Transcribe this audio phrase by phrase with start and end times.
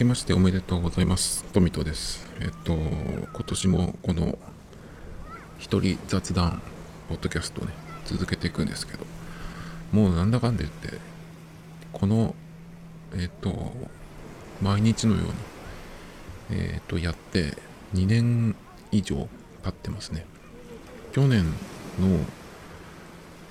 [0.00, 1.44] けましておめでとうございます。
[1.52, 2.26] トミトです。
[2.40, 4.38] えっと、今年もこの
[5.58, 6.62] 一人雑談、
[7.10, 7.74] ポッドキャストをね、
[8.06, 9.04] 続けていくんですけど、
[9.92, 10.98] もうなんだかんだ言って、
[11.92, 12.34] この、
[13.14, 13.74] えっと、
[14.62, 15.24] 毎日のよ
[16.50, 17.58] うに、えっと、やって
[17.92, 18.56] 2年
[18.92, 19.28] 以上
[19.62, 20.24] 経ってますね。
[21.12, 21.44] 去年
[22.00, 22.24] の、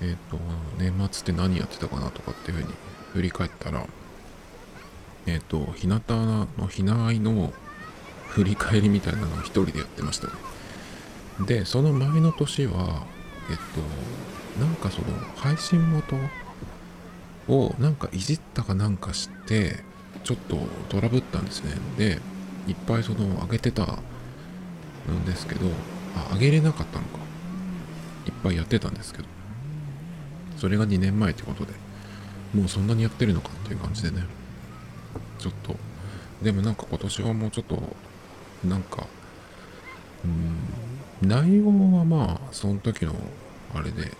[0.02, 0.36] えっと、
[0.80, 2.74] 年末って何やってたかなとかっていうふうに
[3.12, 3.86] 振り返ったら、
[5.26, 6.00] えっ、ー、と、日向
[6.58, 7.52] のひなあいの
[8.28, 10.32] 振り返りみたいなのを一人でやってましたね。
[11.46, 13.04] で、その前の年は、
[13.50, 15.06] えっと、なんかその
[15.36, 16.16] 配信元
[17.48, 19.82] をなんかいじったかなんかして、
[20.24, 21.72] ちょっとトラブったんですね。
[21.96, 22.18] で、
[22.68, 25.66] いっぱいその上げてたんですけど、
[26.16, 27.18] あ、上げれなかったのか。
[28.26, 29.24] いっぱいやってたんですけど、
[30.56, 31.72] それが2年前ってことで、
[32.54, 34.24] もうそんなにやってるのかっていう感じでね。
[35.40, 35.76] ちょっと。
[36.42, 37.78] でもなんか今年はもうちょっと
[38.66, 39.06] なんか
[40.24, 41.66] うん内容
[41.98, 43.14] はまあその時の
[43.74, 44.10] あれで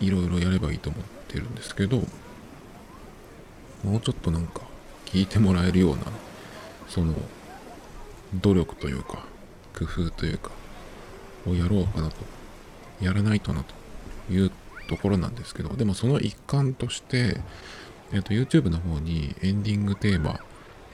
[0.00, 1.96] いろいろやればいいと思ってるんですけど
[3.82, 4.60] もうちょっとなんか
[5.06, 6.04] 聞いてもらえるような
[6.88, 7.14] その
[8.34, 9.24] 努力というか
[9.76, 10.50] 工夫というか
[11.46, 12.16] をやろうかなと。
[13.00, 13.78] やらないとなと。
[14.30, 14.50] いう
[14.88, 17.40] ところなんですけどでもその一環として
[18.12, 20.40] えっと YouTube の方にエンディングテーマ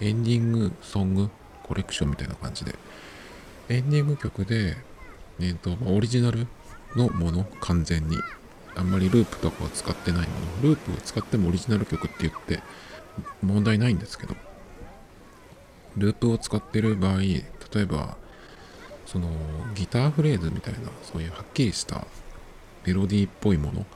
[0.01, 1.31] エンディングソング
[1.63, 2.75] コレクションみたいな感じで、
[3.69, 4.77] エンディング曲で、
[5.41, 6.47] えっ、ー、と、オリジナル
[6.97, 8.19] のもの、完全に。
[8.77, 10.71] あんまりループとかを使ってないもの。
[10.71, 12.61] ループを使ってもオリジナル曲って言って
[13.41, 14.35] 問題ないんですけど、
[15.97, 17.45] ループを使ってる場合、例
[17.77, 18.17] えば、
[19.07, 19.29] その
[19.75, 22.07] ギターフレーズみたいな、そういうはっきりした
[22.85, 23.87] メロディーっぽいもの、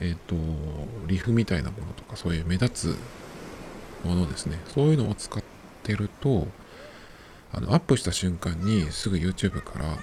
[0.00, 0.36] えっ、ー、と、
[1.06, 2.96] リフみたいなものとか、そういう目立つ
[4.04, 4.58] ものですね。
[4.74, 5.42] そういうのを使っ
[5.82, 6.48] てると、
[7.52, 9.98] あのアップした瞬間にすぐ YouTube からあの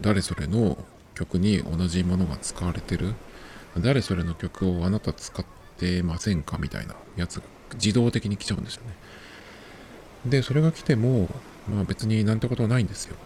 [0.00, 0.76] 誰それの
[1.14, 3.14] 曲に同じものが使われてる
[3.78, 5.44] 誰それの曲をあなた使っ
[5.78, 7.42] てませんかみたいなやつが
[7.74, 8.94] 自動的に来ちゃうんですよね。
[10.26, 11.28] で、それが来ても、
[11.68, 13.16] まあ別になんてことはないんですよ。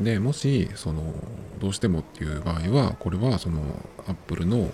[0.00, 1.14] で、もし、その、
[1.60, 3.60] どうしてもっていう場合は、これはその
[4.08, 4.72] Apple の、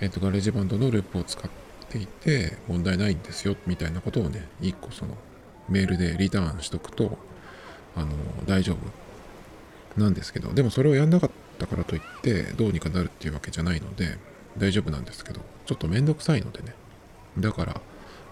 [0.00, 1.61] えっ、と、ガレージバンドのループを使って
[1.92, 5.16] ていて問題ないんですよみたいなことをね一個その
[5.68, 7.18] メールでリターンしとくと
[7.96, 8.08] あの
[8.46, 8.76] 大丈夫。
[9.96, 14.16] なんですけどでもそれをやんなかったからといってどうにかなるっていうわけじゃないので
[14.56, 16.74] 大丈夫なんですけどちょっとめんどくさいのでね。
[17.38, 17.80] だから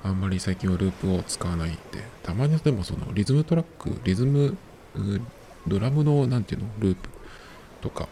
[0.02, 1.76] あんまり最近はループを使わないで
[2.22, 4.56] たまにでもそのリズムトラックリズム
[5.66, 7.08] ドラムの何ていうのループ
[7.82, 8.08] とか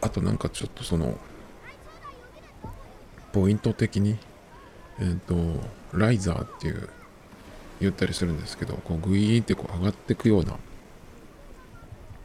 [0.00, 1.18] あとなんかちょっとその
[3.32, 4.18] ポイント的に
[5.00, 5.36] えっ、ー、と、
[5.92, 6.88] ライザーっていう
[7.80, 10.56] 言ったりするんですけど、こうグイーンってこう上がっていくような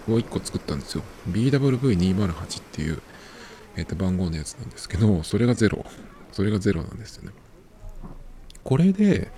[0.09, 1.03] を一個作ったんですよ。
[1.29, 3.01] BWV208 っていう、
[3.75, 5.85] えっ、と、番号のやつなんですけど、それが0。
[6.31, 7.31] それが0なんですよね。
[8.63, 9.31] これで、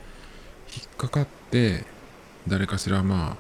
[0.76, 1.86] 引っかかって
[2.48, 3.38] 誰かしらま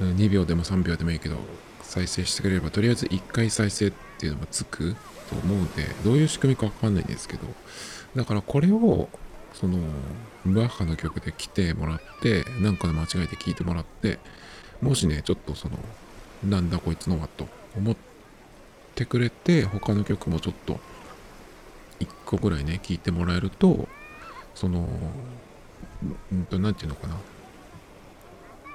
[0.00, 1.36] あ2秒でも3秒でもいいけど
[1.82, 4.96] 再生してくれればとりあえず1回再生っていうのがつく
[5.28, 7.46] と思うんでどういう仕組みかわかんないんですけど
[8.16, 9.08] だからこれを
[9.52, 9.78] その
[10.46, 14.18] バッハの曲で来てもらってなんかで間違えて聞いてもらって
[14.80, 15.78] もしねちょっとその
[16.44, 17.46] なんだこいつのはと
[17.76, 17.96] 思っ
[18.94, 20.80] てくれて他の曲もちょっと
[22.00, 23.88] 1個ぐらいね聞いてもらえると
[24.54, 24.88] その
[26.32, 27.16] うんと何て言うのかな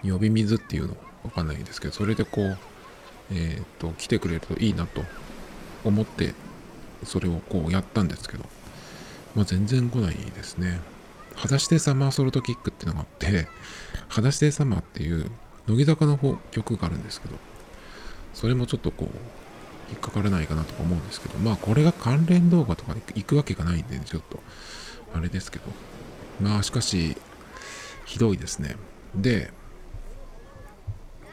[0.09, 2.57] 呼び水っていうのわかんないですけどそれでこう
[3.31, 5.01] えっ、と来てくれるといいなと
[5.83, 6.33] 思って
[7.03, 8.45] それをこうやったんですけど
[9.37, 10.79] まあ、全然来ないですね。
[11.35, 13.47] 裸足でサマーソルトキックっていうのがあって、
[14.09, 15.29] 裸足でサマーっていう
[15.67, 17.35] 乃木坂の方曲があるんですけど、
[18.33, 19.09] それもちょっとこう、
[19.91, 24.39] 引っかからないかなとか思うんですけど、まあこれが関連動画とかで行くわけがないんで、ちょっと、
[25.13, 25.65] あれですけど。
[26.39, 27.17] まあしかし、
[28.05, 28.75] ひどいですね。
[29.15, 29.51] で、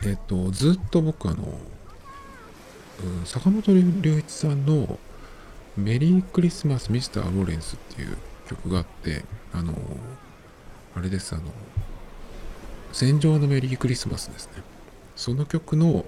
[0.05, 1.59] えっと、ずっと僕あの、
[3.03, 4.99] うん、坂本龍一さんの
[5.77, 8.17] メリークリスマスミスター・ローレンスっていう
[8.49, 9.75] 曲があって、あの、
[10.95, 11.45] あれです、あの、
[12.93, 14.63] 戦場のメリークリスマスですね。
[15.17, 16.05] その曲の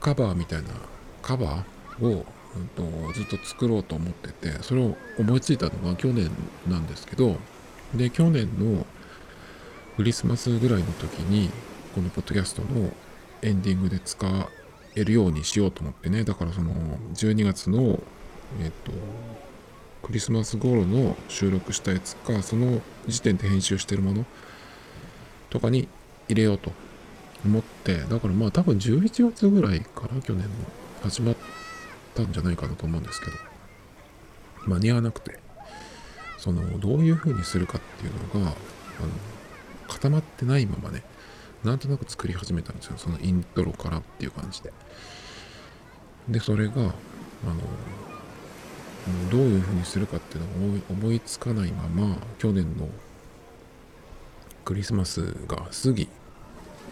[0.00, 0.68] カバーみたいな、
[1.22, 2.24] カバーを、
[2.56, 6.30] うんと、ずっと作ろうと思ってて、それを思いついたのが去年
[6.68, 7.36] なんですけど、
[7.94, 8.86] で、去年の
[9.96, 11.50] クリスマスぐらいの時に、
[11.94, 12.90] このポッドキャストの
[13.42, 14.26] エンディングで使
[14.94, 16.72] えるようにしようと思ってね、だからその
[17.14, 18.00] 12月の
[18.60, 18.92] えっ、と、
[20.02, 24.24] クリスマス頃の収録したやつか、その時点で編集してるもの
[25.50, 25.88] とかに
[26.28, 26.72] 入れようと
[27.44, 30.50] 思って、だからまあ多分11月ぐらいから去年の
[31.02, 31.36] 始まっ
[32.14, 33.32] たんじゃないかなと思うんですけど、
[34.66, 35.38] 間に合わなくて、
[36.42, 38.56] その、どういう風にするかっていうのが、あの、
[39.86, 41.04] 固まってないままね、
[41.62, 42.94] なんとなく作り始めたんですよ。
[42.96, 44.72] そのイントロからっていう感じで。
[46.28, 46.92] で、それが、あの、
[49.30, 52.88] どういうふうにするかっていうのが思いつかないまま去年の
[54.64, 56.08] クリスマスが過ぎ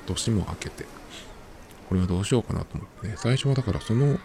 [0.07, 0.87] 年も明けて
[1.89, 4.19] これはどうしようかなと思ってね最初はだからその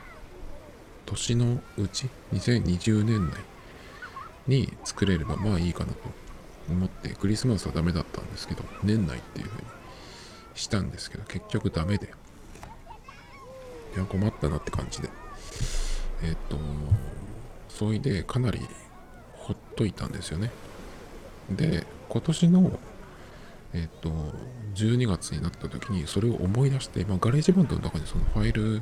[1.05, 3.39] 年のうち2020年内
[4.47, 5.99] に作れればまあいいかなと
[6.69, 9.63] 思ってクリスマスはダメだったんですけど年内っていうふうに
[10.55, 12.13] したんですけど結局ダメで
[13.95, 15.09] いや困ったなって感じで
[16.23, 16.57] えっ、と
[17.69, 18.59] そいでかなり
[19.33, 20.49] ほっといたんですよね。
[21.51, 22.79] で、今年の、
[23.73, 24.09] えっ、と、
[24.73, 28.81] 12月になった時にそれを思い出して、まあ、ガレージバンドの中にそのファイル、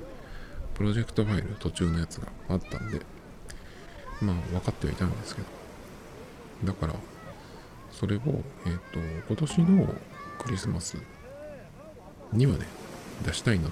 [0.73, 3.01] プロジェクトファイル途中のやつがあったんで、
[4.23, 5.47] まあ分かってはいたんですけど、
[6.65, 6.95] だから、
[7.91, 8.21] それを、
[8.65, 9.95] えっ、と、今年の
[10.39, 10.97] クリスマス
[12.31, 12.65] にはね、
[13.25, 13.71] 出したいなと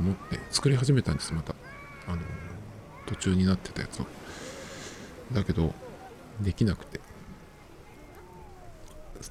[0.00, 1.54] 思って作り始めたんです、また。
[2.06, 2.22] あの、
[3.06, 4.06] 途中になってたやつを。
[5.32, 5.74] だけど、
[6.40, 7.00] できなくて。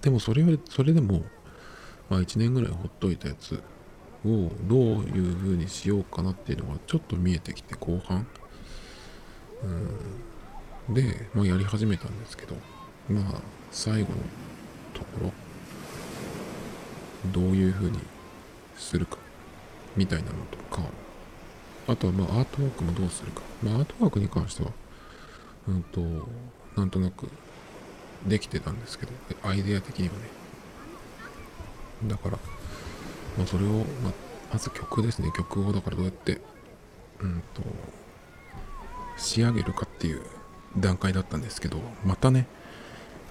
[0.01, 1.23] でもそれは、それでも、
[2.09, 3.55] まあ1年ぐらいほっといたやつ
[4.25, 8.27] をどういう風にしようかなっていうのがちょっと見えてきて後半。
[9.63, 9.89] うん。
[10.93, 12.55] で、まあやり始めたんですけど、
[13.09, 14.15] まあ最後の
[14.93, 15.31] ところ、
[17.31, 17.99] どういう風に
[18.75, 19.17] するか、
[19.95, 20.83] みたいなのとか、
[21.87, 23.41] あとはまあアートワークもどうするか。
[23.63, 24.71] まあアートワークに関しては、
[25.67, 26.01] うんと、
[26.75, 27.29] なんとなく
[28.27, 29.11] できてたんですけど、
[29.43, 30.19] アイデア的にはね。
[32.07, 32.37] だから、
[33.37, 33.69] まあ、それを、
[34.03, 34.13] まあ、
[34.53, 35.31] まず曲ですね。
[35.35, 36.41] 曲をだからどうやって、
[37.19, 37.61] うんと、
[39.17, 40.23] 仕上げるかっていう
[40.77, 42.47] 段階だったんですけど、またね、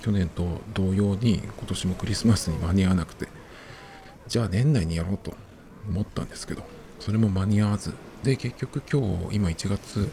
[0.01, 3.29] 去年と同様に今年もクリスマスに間に合わなくて、
[4.29, 5.35] じゃあ年内にやろうと
[5.89, 6.63] 思ったんですけど、
[6.99, 10.11] それも間に合わず、で、結局今日、今1月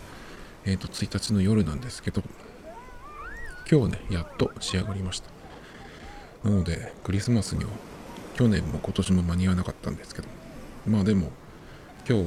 [0.70, 2.22] え、ー、と、1日の夜なんですけど、
[3.72, 5.30] 今日ね、やっと仕上がりました。
[6.44, 7.70] なので、クリスマスには、
[8.36, 10.28] 去年も今年も間に合わなかったんですけど、
[10.86, 11.32] まあでも、
[12.08, 12.26] 今日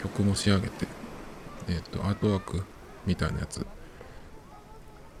[0.00, 0.86] 曲も仕上げて、
[1.68, 2.62] えっ、ー、と、アートワーク
[3.06, 3.66] みたいなやつ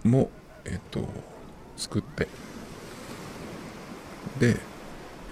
[0.04, 0.30] も、
[0.64, 1.08] えっ、と、
[1.76, 2.28] 作って、
[4.38, 4.56] で、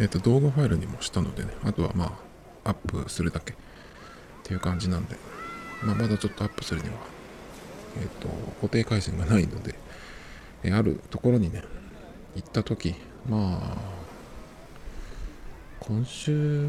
[0.01, 2.19] えっ、と、動画ファイルにもしたのでね、あとはま
[2.65, 3.53] あ、アップするだけ。
[3.53, 3.57] っ
[4.45, 5.17] ていう感じなんで、
[5.83, 6.95] まあ、まだちょっとアップするには
[8.01, 8.29] えっ、と、
[8.61, 9.75] 固定回線がないので、
[10.63, 11.63] え、あるところにね、
[12.37, 12.95] 行った時、
[13.29, 13.77] まあ、
[15.81, 16.69] 今週、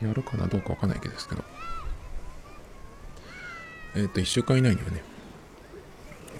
[0.00, 1.44] やるかなどうかわかんないけどですけど、
[3.96, 5.02] えっ、と、1週間以内にはね、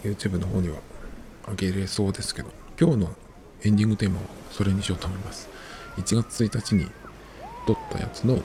[0.02, 0.76] YouTube の方には
[1.48, 3.10] 上げれそうですけど、今日の
[3.64, 5.48] エンディングテーマはそれにしようと思います。
[5.96, 6.90] 1月1日に、
[7.66, 8.40] 撮ったやつの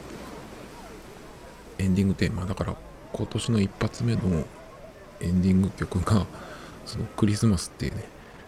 [1.80, 2.76] エンディングテーマだから
[3.14, 4.22] 今年の一発目の
[5.20, 6.26] エンディング曲が
[6.86, 8.04] そのクリスマスっていうね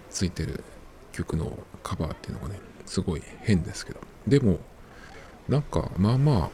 [0.09, 0.63] ついてる
[1.11, 4.59] 曲のカバーっていうのがねすごい変ですけどでも
[5.47, 6.49] なんかまあまああの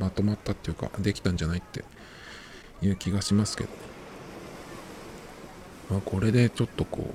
[0.00, 1.84] まとまったっていうかできたんじゃないって
[2.82, 3.76] いう気がしますけどね
[5.90, 7.08] まあこれでちょっとこ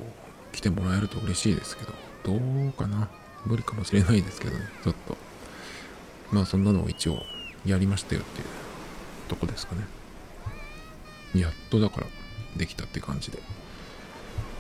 [0.52, 3.10] う来てもらえると嬉しいですけどどうかな。
[3.46, 5.18] 無理かもしれないですけどねちょっと。
[6.32, 7.22] まあそんなのを一応
[7.66, 8.48] やりましたよっていう
[9.28, 11.42] とこですかね。
[11.42, 12.08] やっとだから
[12.58, 13.40] できたって感じで。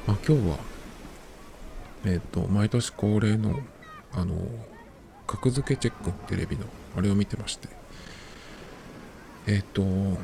[0.05, 0.57] まあ今日は
[2.05, 3.59] えっ、と毎年恒例の
[4.13, 4.35] あの
[5.25, 6.65] 格付けチェックテレビの
[6.97, 7.69] あれを見てまして。
[9.47, 10.17] えっ、と今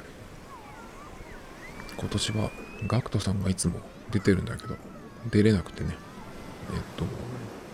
[2.10, 2.52] 年は
[2.88, 3.76] GACKT さんがいつも
[4.12, 4.76] 出てるんだけど
[5.32, 5.96] 出れなくてね。
[6.74, 7.06] えっ、と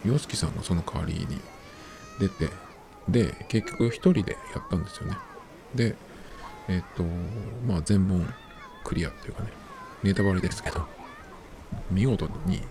[0.08, 1.40] YOSHIKI さんがその代わりに
[2.20, 2.50] 出て
[3.10, 5.18] で結局一人でやったんですよね。
[5.76, 5.96] で
[6.68, 7.04] えっ、と
[7.68, 8.26] まあ全問
[8.84, 9.50] クリアっていうかね
[10.04, 10.86] ネタバレですけど
[11.92, 12.62] 見事に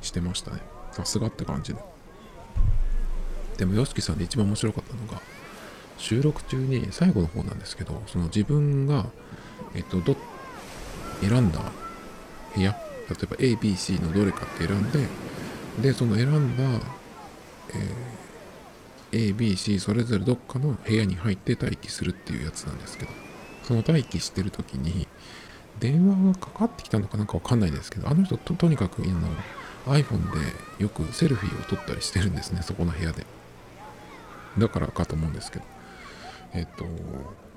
[0.00, 0.60] してましたね。
[0.92, 1.80] さすがって感じで。
[3.58, 5.20] でも YOSHIKI さんで一番面白かったのが
[5.98, 9.06] 収録中に最後の方なんですけどその自分が
[9.74, 10.16] えっとどっ
[11.28, 11.60] 選んだ
[12.54, 15.06] 部屋例えば ABC のどれかって選んで
[15.80, 16.64] でその選んだ、
[19.12, 23.10] えー、ABC それぞれどっかの部屋に入って待機するっていうやつなんですけど
[23.62, 25.06] その待機してる時に
[25.78, 29.28] 電話がかかってきたのかなんかわかんないですけどあの人ととにかく今
[29.86, 33.24] iPhone でよくセルフィーを撮ったりしてるんですねそこの部屋で。
[34.58, 35.64] だからかと思うんですけど。
[36.54, 36.86] えっと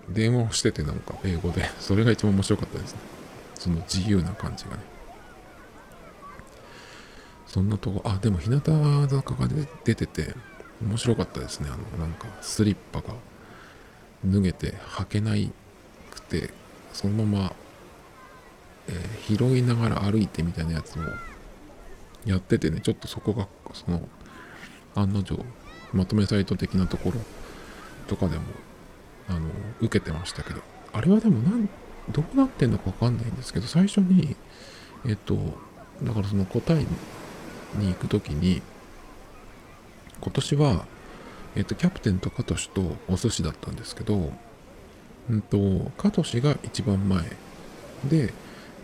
[0.10, 3.00] 電話をしててなんか英語でそれが一番面白かったですね。
[3.56, 4.84] その自由な感じがね。
[7.48, 9.48] そんなとこあでも日向坂が
[9.86, 10.36] 出てて
[10.82, 11.70] 面白かったですね。
[11.72, 13.14] あのなんかスリッパが
[14.26, 15.52] 脱げて履けない
[16.12, 16.52] くて
[16.94, 17.54] そのまま、
[18.88, 21.04] えー、拾いながら歩いてみたいなやつを
[22.26, 24.08] やっててねちょっとそこがその
[24.96, 25.38] 案の定
[25.94, 27.20] まとめサイト的なところ
[28.08, 28.44] とかでも
[29.30, 29.48] あの
[29.80, 30.62] 受けてましたけど
[30.94, 31.70] あれはでもなん
[32.10, 34.36] どうなってんのかわかんないんですけど最初に
[35.08, 35.36] えっと
[36.04, 36.86] だからその答え
[37.80, 38.62] に行く時に
[40.22, 40.86] 今年は
[41.56, 44.32] えっとキャプテンとカトシとお寿司だったんですけど
[45.30, 47.24] うんとカトシが一番前。
[48.06, 48.34] で、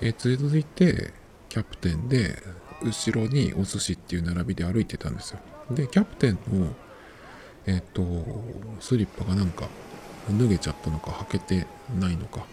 [0.02, 1.14] え続いて
[1.50, 2.36] キャプテンで
[2.84, 5.40] 後ろにお寿司っていう並びで歩いてたんですよ。
[5.70, 6.74] でキャプテンの
[7.68, 8.04] えっ、と
[8.80, 9.68] スリッパがなんか
[10.30, 11.68] 脱げちゃったのか履けて
[12.00, 12.46] ないのか。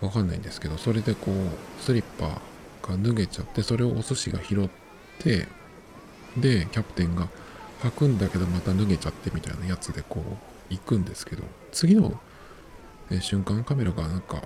[0.00, 2.40] わかんないんですけどそれでこうスリッパ
[2.88, 4.68] が脱げちゃってそれをお寿司が拾っ
[5.18, 5.46] て
[6.36, 7.28] でキャプテンが
[7.82, 11.42] 履くんだけどまた脱げちゃってみたいなやつでこう行くんですけど
[11.72, 12.20] 次の、
[13.20, 14.42] 瞬間カメラがなんか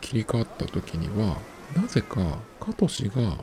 [0.00, 1.38] 切り替わった時には
[1.76, 3.38] なぜかカトシが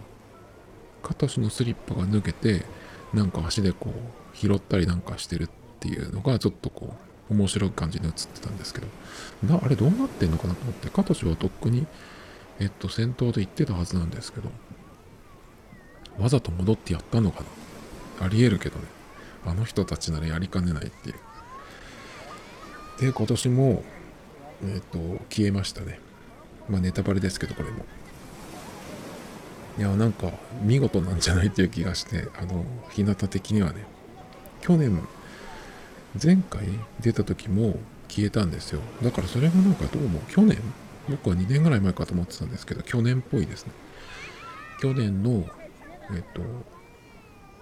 [1.02, 2.66] カトシのスリッパが脱げて
[3.14, 5.50] なんか足でこう拾ったりなんかしてるっ
[5.80, 8.88] ていうのがちょっとこう面白い感じで映ってたんですけど。
[9.64, 10.90] あれどうなってんのかなと思って。
[10.90, 11.86] カトシはとっくに
[12.60, 14.50] えっと先頭で行ってたはずなんですけど。
[16.20, 17.44] わざと戻ってやったのか
[18.20, 18.26] な。
[18.26, 18.86] ありえるけどね。
[19.46, 21.16] あの人たちならやりかねないっていう。
[23.00, 23.84] で今年も
[24.64, 25.00] えっと
[25.30, 26.00] 消えましたね。
[26.70, 27.86] まあネタバレですけどこれも。
[29.78, 33.86] いやなんか見事なんじゃないっていう気がしてあの日向的にはね。
[34.62, 35.02] 去年
[36.22, 36.68] 前回
[37.00, 38.82] 出た時も消えたんですよ。
[39.02, 40.60] だからそれがなんかどうも去年
[41.10, 43.72] 僕は2年ぐらい前かと思ってたんですけど去年っぽいですね。
[44.80, 45.46] 去年の
[46.12, 46.42] えっと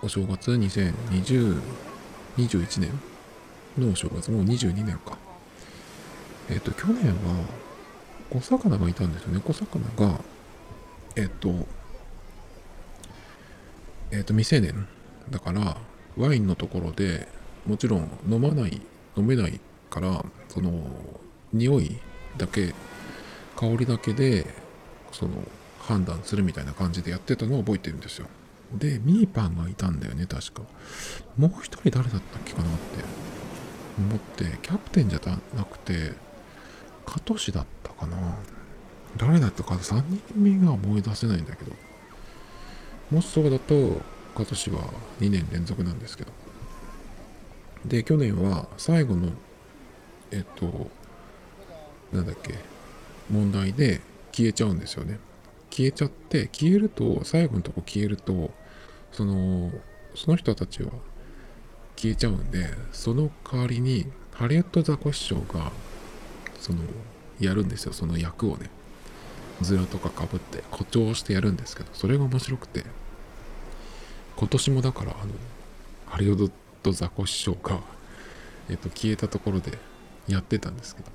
[0.02, 1.62] お正月2020
[2.38, 2.90] 21年
[3.78, 5.18] のお正月もう22年か。
[6.50, 7.46] えっと去年は
[8.30, 9.42] 小魚がいたんですよね。
[9.44, 10.20] 小魚が
[11.16, 11.68] えっと
[14.12, 14.88] えっ、と未成年
[15.30, 15.78] だから
[16.18, 17.30] ワインのところで
[17.66, 18.82] もちろん飲まない
[19.16, 20.72] 飲めないからその
[21.54, 21.98] 匂い
[22.38, 22.74] だけ
[23.56, 24.46] 香りだけで
[25.12, 25.32] その
[25.80, 28.28] 判断するみたいな感じでやってたのを覚えてるんですよ。
[28.74, 30.64] でミーパンがいたんだよね確か。
[31.38, 33.04] もう一人誰だったっけかなって
[33.98, 35.20] 思ってキャプテンじゃ
[35.56, 36.14] なくて
[37.06, 38.18] カトシだったかな。
[39.18, 41.74] 誰だったか3人目が思い出せないんだけど。
[43.12, 44.02] もしそうだと
[44.34, 44.80] 今年は
[45.20, 46.32] 2年連続なんですけど。
[47.86, 49.30] で去年は最後の
[50.32, 50.90] えっと
[52.12, 52.56] なんだっけ
[53.30, 55.20] 問題で消えちゃうんですよね。
[55.70, 58.52] 消えちゃって消えると最後のとこ消えると
[59.12, 59.72] その
[60.16, 60.92] その人たちは
[61.96, 65.72] 消えちゃうんでその代わりにハリウッドザコシショウが
[66.60, 66.80] その
[67.40, 67.94] やるんですよ。
[67.94, 68.70] その役をね。
[69.62, 72.84] ズラとかかぶって誇張してやるんですけどそれが面白くて。
[74.38, 75.34] 今年もだからあの
[76.08, 77.80] ハリウッドとザコシショウが、
[78.70, 79.78] えっと、消えたところで
[80.28, 81.10] やってたんですけど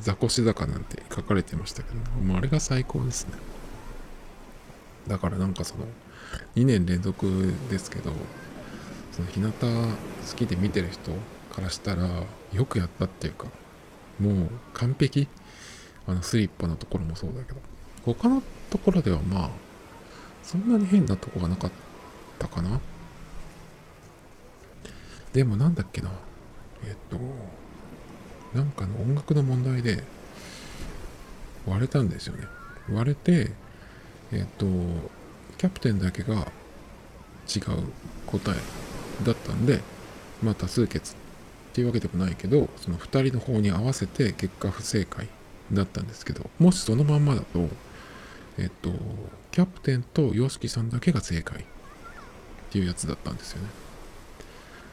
[0.00, 3.34] ザコシ坂なんて書かれてましたけどもうあれが最高ですね。
[5.08, 5.86] だからなんかその
[6.56, 8.12] 2年連続ですけど
[9.12, 9.56] その日向好
[10.36, 11.10] きで見てる人
[11.54, 12.08] からしたら
[12.52, 13.46] よくやったっていうか
[14.18, 15.28] もう完璧。
[16.06, 17.60] あのスリッパのところもそうだけど。
[18.04, 19.50] 他のところではまあ
[20.42, 21.70] そんなに変なとこがなかっ
[22.38, 22.80] たかな。
[25.32, 26.10] でもなんだっけな。
[26.84, 27.18] えっと
[28.54, 30.02] なんかの音楽の問題で
[31.66, 32.46] 割れたんですよね。
[32.92, 33.52] 割れて
[34.32, 34.66] えっと
[35.58, 36.50] キャプテンだけが
[37.54, 37.92] 違う
[38.26, 38.56] 答え
[39.24, 39.80] だったんで
[40.42, 41.16] まあ多数決っ
[41.72, 45.28] ていうわけでもないけどその2人の方に合わせて結果不正解
[45.72, 47.68] だったんですけどもしそのまんまだと
[48.58, 48.90] えっと
[49.52, 51.64] キャプテンと YOSHIKI さんだけが正解っ
[52.70, 53.89] ていうやつだったんですよね。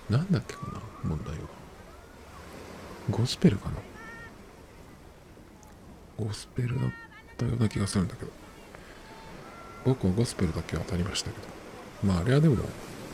[0.09, 1.41] なんだっけかな問題は。
[3.09, 3.75] ゴスペルかな。
[6.17, 6.89] ゴスペルだっ
[7.37, 8.31] たような気がするんだけど。
[9.85, 11.47] 僕はゴスペルだけは当たりましたけど。
[12.03, 12.55] まああれはでも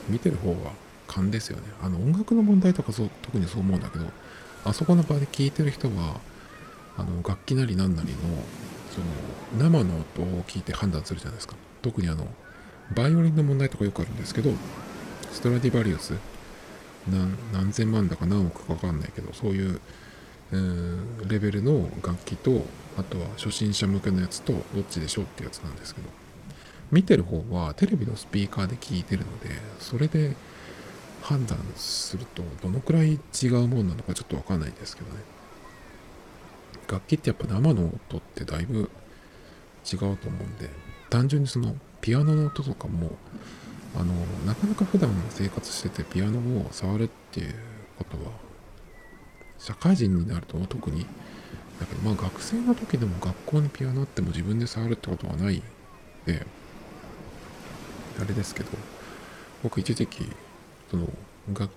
[0.07, 0.71] 見てる方は
[1.07, 1.63] 勘ですよね。
[1.81, 4.05] あの音楽の問題とかそう特にそう思うんだけど
[4.65, 6.19] あそこの場で聴いてる人は
[6.97, 8.17] あの楽器なりなんなりの
[8.91, 11.55] その生の音を聞いて判断するじゃないですか。
[11.81, 12.27] 特にあの
[12.95, 14.51] バイオリンの問題とかよくあるんですけど
[15.31, 16.13] ストラディバリウス
[17.07, 19.81] 何千万だか何億か分かんないけどそういう、
[20.51, 22.65] えー、レベルの楽器と
[22.97, 26.23] あとは初心者向けのやつとどっちでしょうってやつなんですけど。
[26.93, 30.35] 見てる方はテレビのスピーカーで聞いてるのでそれで
[31.23, 35.21] 判断するとどのくらい違うもんなのかちょっと分かんないですけどね。
[36.87, 38.91] 楽器ってやっぱ生の音ってだいぶ
[39.91, 40.69] 違うと思うんで
[41.09, 43.11] 単純にそのピアノの音とかも
[43.95, 44.13] あの
[44.45, 47.53] なかなか普段生活しててピアノを触るっていう
[47.97, 48.31] ことは
[49.59, 51.05] 社会人になると特に
[51.79, 55.61] だけどまあ学生の時でも学校にピアノあっても自分で触るってことはない
[56.25, 56.45] で
[58.19, 58.69] あれですけど
[59.61, 60.29] 僕一時期
[60.89, 61.07] その
[61.53, 61.71] 楽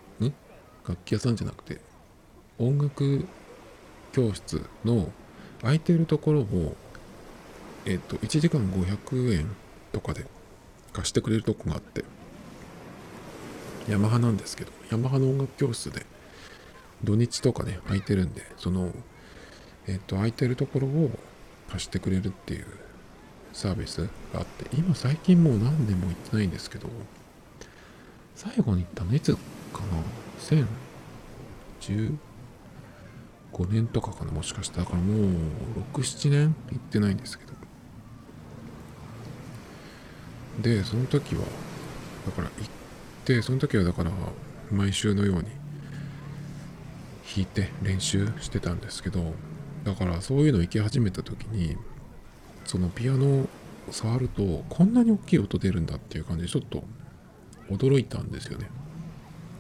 [0.89, 1.81] 楽器屋さんじゃなくて
[2.59, 3.27] 音楽
[4.13, 5.11] 教室の
[5.61, 6.77] 空いてるところを
[7.85, 9.47] えっ、と1時間500円
[9.93, 10.27] とかで
[10.97, 12.05] 貸してくれるとこがあって
[13.87, 16.07] ヤマハなんですけどヤマハの音楽教室で
[17.05, 18.91] 土日とかね空いてるんでその
[19.87, 21.11] えっ、と空いてるところを
[21.69, 22.67] 貸してくれるっていう
[23.53, 26.89] サービスがあって今最近もう何年も行ってないんですけど
[28.35, 29.39] 最後に行ったのいつか
[29.83, 30.03] な
[31.93, 32.11] ？1015
[33.71, 34.79] 年とかかなもしかして。
[34.79, 37.56] だからもう67年行ってないんですけど
[40.61, 41.43] でその時は
[42.27, 42.69] だから行っ
[43.25, 44.11] てその時はだから
[44.71, 45.43] 毎週のように
[47.35, 49.35] 弾いて練習してたんですけど
[49.85, 51.77] だからそういうの行き始めた時に
[52.65, 53.49] そのピアノを
[53.91, 56.83] 触るとこんなに大きい音出るんだっていう感じでちょっと
[57.71, 58.69] 驚いたんですよね。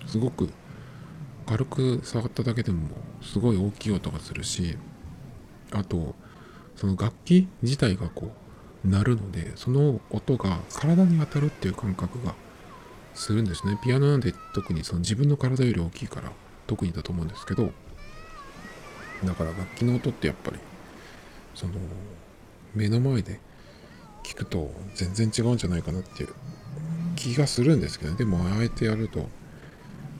[0.06, 0.48] すごく
[1.46, 2.88] 軽く触っただけでも
[3.22, 4.76] すごい大きい音がするし
[5.72, 6.14] あと
[6.74, 8.45] その楽器自体がこう
[8.86, 12.34] 鳴るのでその音が体に当たるっていう感覚が
[13.14, 13.78] するんですね。
[13.82, 16.30] ピアノなんて特にその自分の体より大きいから
[16.66, 17.70] 特にだと思うんですけど
[19.24, 20.58] だから楽器の音ってやっぱり
[21.54, 21.72] その
[22.74, 23.40] 目の前で
[24.22, 26.30] 聞くと全然違うんじゃないかなっていう
[27.16, 29.26] 気がするんですけど、でもあえてやると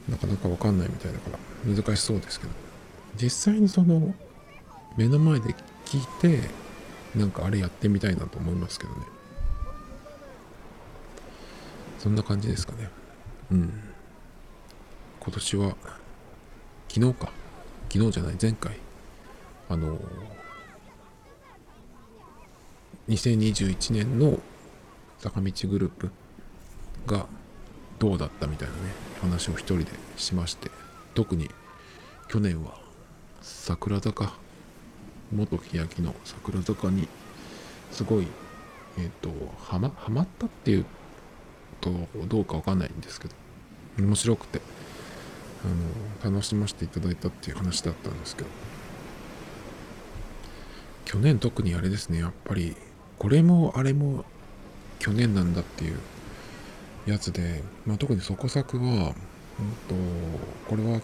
[0.08, 1.38] なかなかわかんないみたいだから
[1.74, 2.52] 難しそうですけど。
[3.16, 4.14] 実際にその
[4.96, 6.48] 目の前で聞いて
[7.16, 9.00] なんかあれやってみたいなと思いますけどね。
[11.98, 12.90] そんな感じですかね。
[13.50, 13.72] うん。
[15.20, 15.76] 今年は
[16.88, 17.32] 昨日か。
[17.88, 18.76] 昨日じゃない前回。
[19.68, 19.98] あの
[23.08, 24.38] 2021年の
[25.18, 26.10] 坂道グループ
[27.06, 27.26] が
[27.98, 28.80] どうだったみたいなね
[29.20, 30.70] 話を一人でしまして。
[31.14, 31.50] 特に
[32.28, 32.78] 去年は
[33.40, 34.34] 桜坂
[35.32, 37.08] 元欅の桜坂に
[37.92, 38.26] すごい
[38.98, 40.86] えっ、ー、とはまはまったっていう
[41.80, 41.90] と
[42.26, 43.34] どうかわかんないんですけど
[43.98, 44.60] 面白くて
[46.22, 48.48] あの楽しませていただいたっていう話だったんですけど。
[51.06, 52.76] 去年特にあれですねやっぱり
[53.18, 54.24] これもあれも
[54.98, 55.98] 去年なんだっていう
[57.06, 59.14] やつで、まあ、特にそこ作はうんと
[60.68, 61.00] これは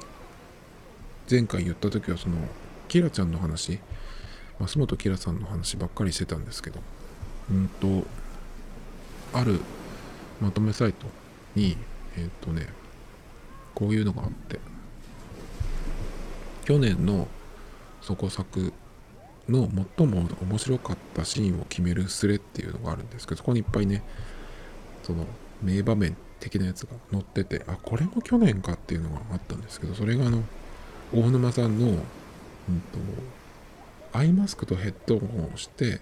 [1.30, 2.36] 前回言った時はその
[2.88, 3.78] キラちゃんの話
[4.66, 6.80] 増本キラさんの話ばっかりしてたんですけど。
[7.50, 8.06] うんと
[9.34, 9.60] ある
[10.40, 11.06] まとめサイト
[11.54, 11.76] に
[12.16, 12.68] えっ、とね
[13.74, 14.60] こういうのがあって。
[16.64, 17.26] 去年の
[18.00, 18.72] そこ作
[19.48, 24.02] の最も面白かったシーンを決めるスレっていうのがあるんですけどそこにいっぱいね
[25.02, 25.26] その
[25.62, 30.42] 名場面的なやつが載っててあこれも去年かっていうのがあったんですけどそれがあの
[31.12, 31.98] 大沼さんの、うんと、
[34.12, 36.00] アイマスクとヘッドホンをして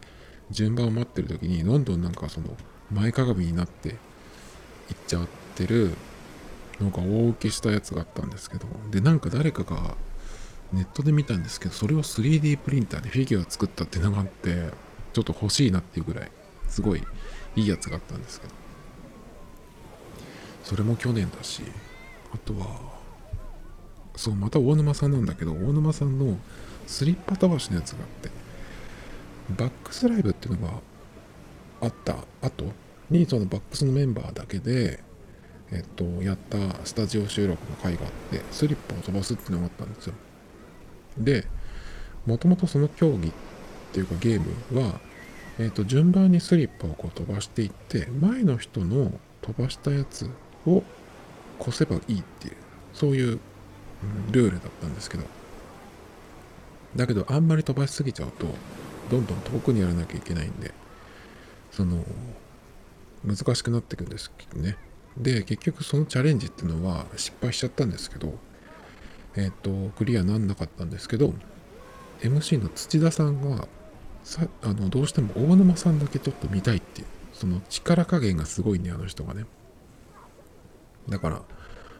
[0.50, 2.56] 順番を待ってる時にどんどんなんかその
[2.92, 3.96] 前かがみになっていっ
[5.06, 5.92] ちゃってる
[6.80, 9.96] のが大受けしたやつがあったんですけどでなんか誰かが
[10.72, 14.70] ネットで見たんですけどそれを 3D プリンターでフィギュア作ったっていうのがあって
[15.12, 16.30] ちょっと欲しいなっていうぐらい
[16.68, 17.02] すごい
[17.56, 18.60] いいやつがあったんですけど。
[20.70, 21.62] それも去年だし
[22.32, 22.66] あとは
[24.14, 26.38] そうまた大沼さんなんだけど大沼さんの
[26.90, 28.30] スリッパ飛ばしのやつがあって
[29.56, 30.74] バックスライブっていうのが
[31.82, 32.64] あった後？
[33.10, 35.00] にそのバックスのメンバーだけで
[35.70, 40.14] えっとやったスタジオ収録の回があってスリッパを飛ばすっていうのがあったんですよ。
[41.16, 41.46] で
[42.26, 43.32] もともとその競技っ
[43.92, 44.40] ていうかゲー
[44.72, 45.00] ムは、
[45.58, 50.28] えー、と順番にスリッパをこう飛ばしていって前の人の飛ばしたやつ
[50.66, 50.82] を
[51.60, 52.56] 越せばいいっていう
[52.92, 53.38] そういう、
[54.32, 55.39] ルールだったんですけど。
[56.96, 58.46] だけどあんまり飛ばしすぎちゃうと
[59.10, 60.72] どんどん遠くにやらなきゃいけないんで
[61.70, 62.04] その
[63.24, 64.76] 難しくなっていくんですけどね
[65.16, 68.34] で結局そのチャレンジっていうのは失敗しちゃったんですけど
[69.36, 71.32] えっ、ー、と、クリアなんなかったんですけど、
[72.20, 73.68] MC の土田さんが、
[74.22, 79.44] さあのどうしても大沼さんだけちょっと見たいっていう、その力加減がすごいね、あの人がね。
[81.08, 81.42] だから、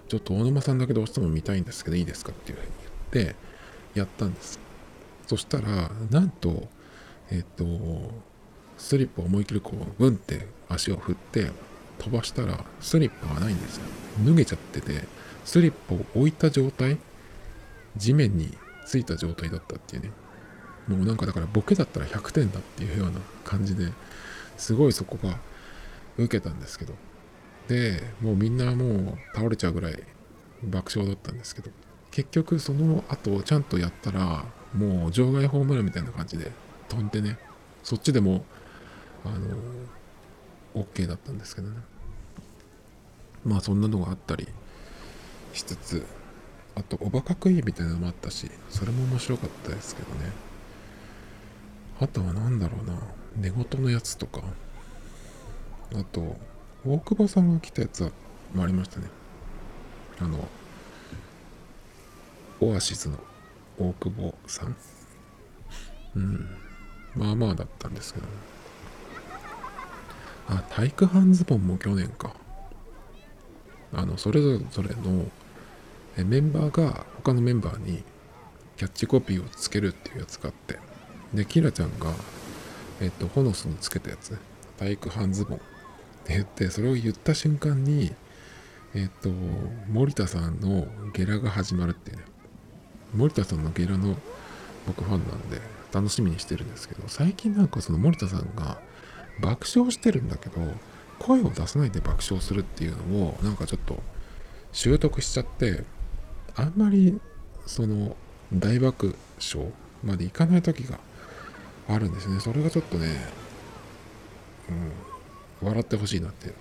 [0.09, 2.73] ちょっと大沼さんだけどうしても見たいんですけど、いいですかっていうふうに
[3.13, 3.37] 言って、
[3.95, 4.59] やったんです。
[5.31, 6.67] そしたら、なんと、
[7.31, 7.65] えっ、と、
[8.77, 11.53] スリップを思い切りこう、ブンって足を振って
[12.01, 13.85] 飛ばしたら、スリッパがないんですよ。
[14.27, 15.05] 脱げちゃってて、
[15.45, 16.99] スリッパを置いた状態
[17.97, 20.11] 地面についた状態だったっていうね。
[20.89, 23.93] もうなんかだからボケだったら100点だっていうような感じで
[24.57, 25.39] すごいそこが
[26.19, 26.95] 受けたんですけど。
[27.69, 30.03] でもうみんなもう倒れちゃうぐらい
[30.65, 31.71] 爆笑だったんですけど。
[32.11, 36.51] 結局その後ちゃんとやったらもう場外ホームランみたいな感じで
[36.89, 37.39] 飛んでね
[37.83, 38.45] そっちでも
[39.25, 41.77] あの OK だったんですけどね
[43.45, 44.49] まあそんなのがあったり
[45.53, 46.07] しつつ
[46.81, 50.31] あと、おバカクイみたいなのもあったし、それも面白かったですけどね。
[52.01, 52.99] あとは何だろうな、
[53.37, 54.43] 寝言のやつとか、
[55.95, 56.37] あと、
[56.87, 58.11] 大久保さんが来たやつ
[58.55, 59.09] もありましたね。
[60.21, 60.49] あの、
[62.61, 63.19] オアシスの
[63.89, 64.77] 大久保さん。
[66.17, 66.49] うん。
[67.17, 68.27] まあまあだったんですけど、
[70.49, 72.35] あ、体育班ズボンも去年か。
[73.93, 75.27] あの、それぞれの
[76.17, 78.03] えメンバーが他のメンバーに
[78.77, 80.79] キャッチコピーをつけるっていうやつがあって
[81.35, 82.13] でキラちゃんが
[83.01, 84.39] えっとホノスにつけたやつね
[84.79, 85.61] 体育半ズボンっ
[86.25, 88.13] て言ってそれを言った瞬間に
[88.95, 89.31] えっと
[89.91, 92.25] 森田さんのゲラが始まるっていうね
[93.15, 94.17] 森田さんのゲラの
[94.87, 95.61] 僕ファンなんで
[95.93, 98.81] 楽しみにしてるんですけど最近なんかその森田さんが
[99.41, 100.61] 爆笑してるんだけど
[101.19, 104.01] 声を出さないで爆笑するっていうのをなんかちょっと
[104.73, 105.85] 習得しちゃって
[106.57, 107.21] あんまり
[107.67, 108.17] その
[108.53, 109.17] 大爆
[109.55, 109.71] 笑
[110.05, 110.99] までいかない時が
[111.89, 112.41] あるんですね。
[112.41, 113.17] それがちょっとね
[115.61, 116.55] うん笑ってほしいなって。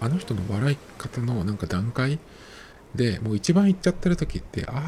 [0.00, 2.18] あの人の笑い方のなんか段階
[2.96, 4.80] でもう一番いっちゃってる時ってああ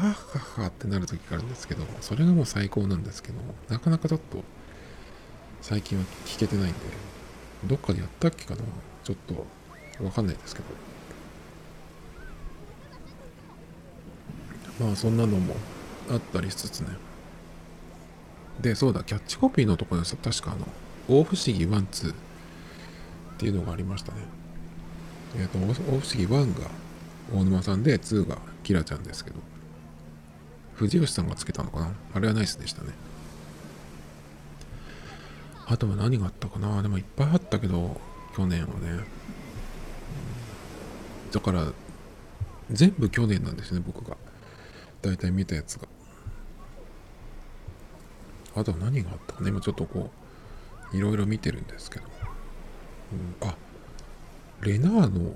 [0.59, 3.35] ははってなる時があるんですけどそれがもう最高なんですけど
[3.69, 4.43] なかなかちょっと
[5.61, 6.79] 最近は聞けてないんで
[7.65, 8.61] どっかでやったっけかな
[9.03, 10.89] ちょっとわかんないですけど。
[14.79, 15.55] まあそんなのも
[16.09, 16.95] あったりしつつね。
[18.61, 20.67] でそうだキャッチコピーのところに確かあの
[21.07, 22.15] 大不思議ワンツーっ
[23.37, 24.19] ていうのがありましたね。
[25.35, 26.69] えっ、ー、と大不思議1が
[27.33, 29.37] 大沼さんで2がキラちゃんですけど。
[30.75, 31.91] 藤吉さんがつけたのかな？
[32.13, 32.93] あれはナイスでしたね。
[35.65, 36.81] あとは何があったかな？
[36.81, 37.99] でもいっぱいあったけど
[38.35, 39.03] 去年はね。
[41.33, 41.73] だから
[42.71, 44.15] 全部去年なんですね僕が。
[45.01, 45.87] 大体見たやつが。
[48.55, 50.09] あとは何があったかね今ちょっとこ
[50.93, 52.05] ういろいろ見てるんですけど、
[53.41, 53.55] うん、あ
[54.61, 55.33] レナーノっ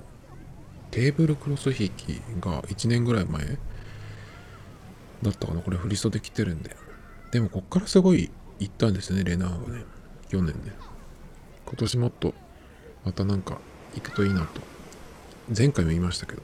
[0.94, 3.44] テーブルクロス引きが1年ぐらい前
[5.22, 6.76] だったかなこれ振り袖着てるんで。
[7.32, 8.30] でもこっからすごい
[8.60, 9.84] 行ったんですねレナーはね。
[10.28, 10.72] 去年ね
[11.66, 12.32] 今年もっと
[13.04, 13.58] またなんか
[13.96, 14.60] 行くといいなと。
[15.48, 16.42] 前回も言いましたけど。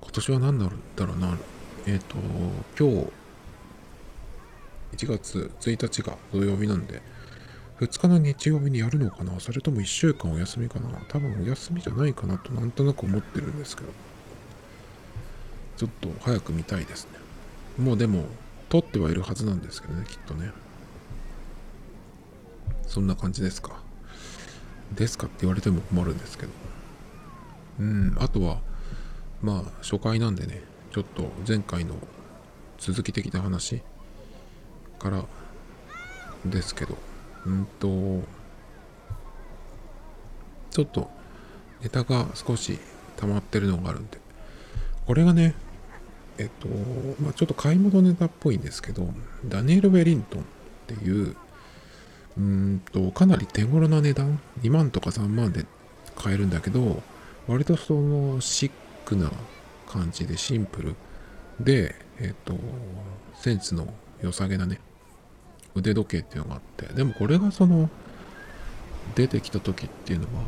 [0.00, 0.70] 今年は何だ
[1.06, 1.36] ろうな。
[1.88, 2.16] えっ、ー、と
[2.78, 2.88] 今
[4.94, 7.02] 日1月1日が土曜日なんで
[7.82, 9.40] 2日の日曜日にやるのかな？
[9.40, 10.88] それとも1週間お休みかな？
[11.08, 13.88] 多分お休みじゃないかなとなんとなく思ってるんですけど。
[15.76, 17.18] ちょっと早く見たいですね。
[17.82, 18.26] もうでも
[18.68, 20.52] 撮ってはいるはずなんですけどねきっとね。
[22.86, 23.82] そんな感じですか。
[24.94, 26.52] ですかって言われても困るんですけど。
[27.80, 28.60] うんあとは
[29.40, 31.96] まあ初回なんでねちょっと前回の
[32.78, 33.82] 続き的な話
[35.00, 35.24] から
[36.46, 36.96] ですけど。
[37.46, 38.22] うんと
[40.70, 41.10] ちょっと
[41.82, 42.78] ネタが少し
[43.16, 44.22] 溜まってるのがあるんで。
[45.06, 45.54] これがね
[46.38, 46.68] えっと
[47.22, 49.08] まあちょっと買い物ネタっぽいんですけど
[49.44, 50.44] ダニエル・ウェリントンっ
[50.86, 51.36] ていう
[52.38, 55.66] うんとかなり手頃な値段2万とか3万で
[56.16, 57.02] 買えるんだけど
[57.46, 58.70] 割とそのシッ
[59.04, 59.30] クな
[59.86, 60.94] 感じでシンプル
[61.60, 62.54] でえっと
[63.34, 64.80] センスの良さげなね
[65.74, 67.88] 腕時計っていうのがあってでもこれがその
[69.14, 70.44] 出てきた時っていうのは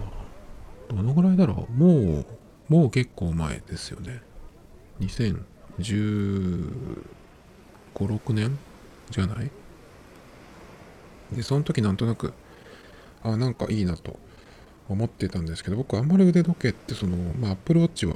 [0.90, 1.72] どのぐらいだろう？
[1.72, 2.26] もう
[2.68, 4.22] もう結構前ですよね。
[5.00, 5.44] 2015、
[7.94, 8.58] 6年
[9.10, 9.50] じゃない？
[11.32, 12.32] でその時なんとなく
[13.22, 14.18] あなんかいいなと
[14.88, 18.14] 思ってたんですけど僕あんまり腕時計ってそのまあ Apple Watch は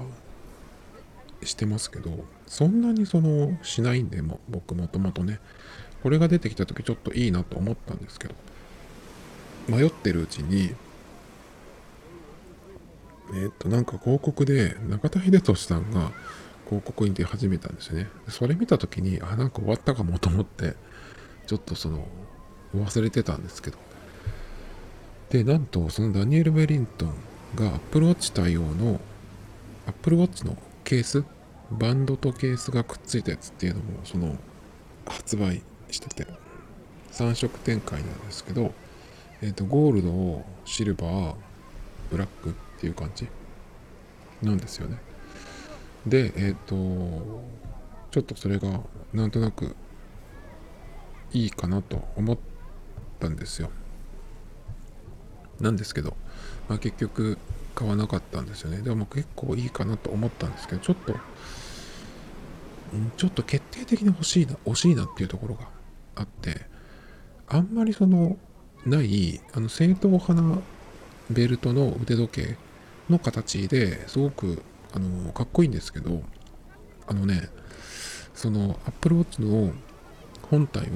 [1.42, 2.10] してますけど
[2.46, 5.40] そんなにそのしないんでも僕もともとね。
[6.02, 8.34] これが出てきた時ちょっといいなと思ったんですけど
[9.68, 10.74] 迷ってるうちに
[13.34, 16.12] えっ、となんか広告で中田秀俊さんが
[16.64, 18.08] 広告に出始めたんですよね。
[18.28, 20.74] それ見た時にあなんか終わったかもと思って
[21.46, 22.06] ちょっとその
[22.74, 23.78] 忘れてたんですけど。
[25.30, 27.14] でなんとそのダニエル・ウェリントン
[27.54, 28.98] が Apple Watch 対応の
[29.86, 31.22] Apple Watch のケース
[31.70, 34.36] バンドとケースがくっついたやつっていうのもその
[35.06, 36.26] 発売してて。
[37.12, 38.72] 3色展開なんですけど、
[39.42, 41.34] えっ、ー、とゴールドシルバー
[42.10, 43.26] ブラックっていう感じ
[44.42, 44.98] なんですよね。
[46.06, 47.42] でえっ、ー、と
[48.10, 48.80] ちょっとそれが
[49.12, 49.74] なんとなく
[51.32, 52.38] いいかなと思っ
[53.18, 53.70] たんですよ。
[55.60, 56.16] なんですけど、
[56.68, 57.36] まあ、結局
[57.74, 58.78] 買わなかったんですよね。
[58.78, 61.14] でも結構いいかなと思ったんですけどちょっと
[63.16, 65.77] ちょっと決定的に欲しいな欲しいなっていうところが
[66.18, 66.66] あって
[67.46, 68.36] あんまりその
[68.84, 70.58] ないあの正統派な
[71.30, 72.56] ベルトの腕時計
[73.10, 76.22] の形ですごくあのかっこいいんですけど
[77.06, 77.48] あのね
[78.34, 79.72] その Apple Watch の
[80.50, 80.86] 本体を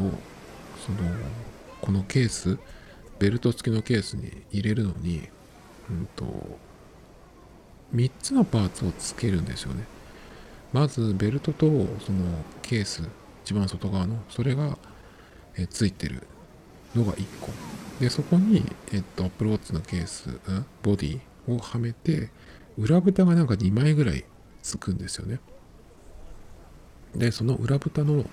[0.84, 0.98] その
[1.80, 2.58] このケース
[3.18, 5.28] ベルト付きのケースに入れるのに、
[5.88, 6.24] うんと、
[7.94, 9.84] 3つのパーツをつけるんですよね。
[10.72, 11.66] まずベルトと
[12.04, 12.24] その
[12.62, 13.02] ケース
[13.44, 14.76] 一番外側のそれが
[15.56, 16.26] えついてる
[16.94, 17.50] のが1個。
[18.00, 20.40] でそこに、えっと、Apple Watch のケース、
[20.82, 22.30] ボディをはめて
[22.78, 24.24] 裏蓋がなんか2枚ぐらい
[24.62, 25.40] つくんですよね。
[27.14, 28.24] でその裏蓋の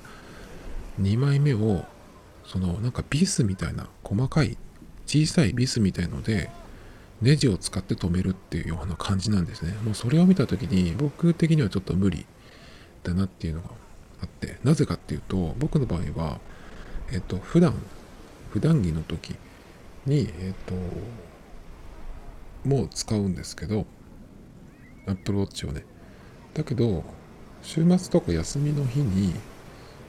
[1.02, 1.86] 2枚目を
[2.46, 4.58] そのなんかビスみたいな細かい
[5.06, 6.50] 小さいビスみたいので
[7.22, 9.74] ネジを使って止めるっていうような感じなんですね。
[9.84, 12.26] もうそれを見た時に僕的にはちょっと無理
[13.04, 13.70] だなっていうのが
[14.22, 14.58] あって。
[14.64, 16.40] なぜかっていうと僕の場合は
[17.12, 17.74] えっと、普段、
[18.52, 19.36] 普段着の時
[20.06, 20.76] に、えっと、
[22.68, 23.86] もう使うんですけど、
[25.08, 25.84] Apple Watch をね。
[26.54, 27.04] だけど、
[27.62, 29.34] 週末とか休みの日に、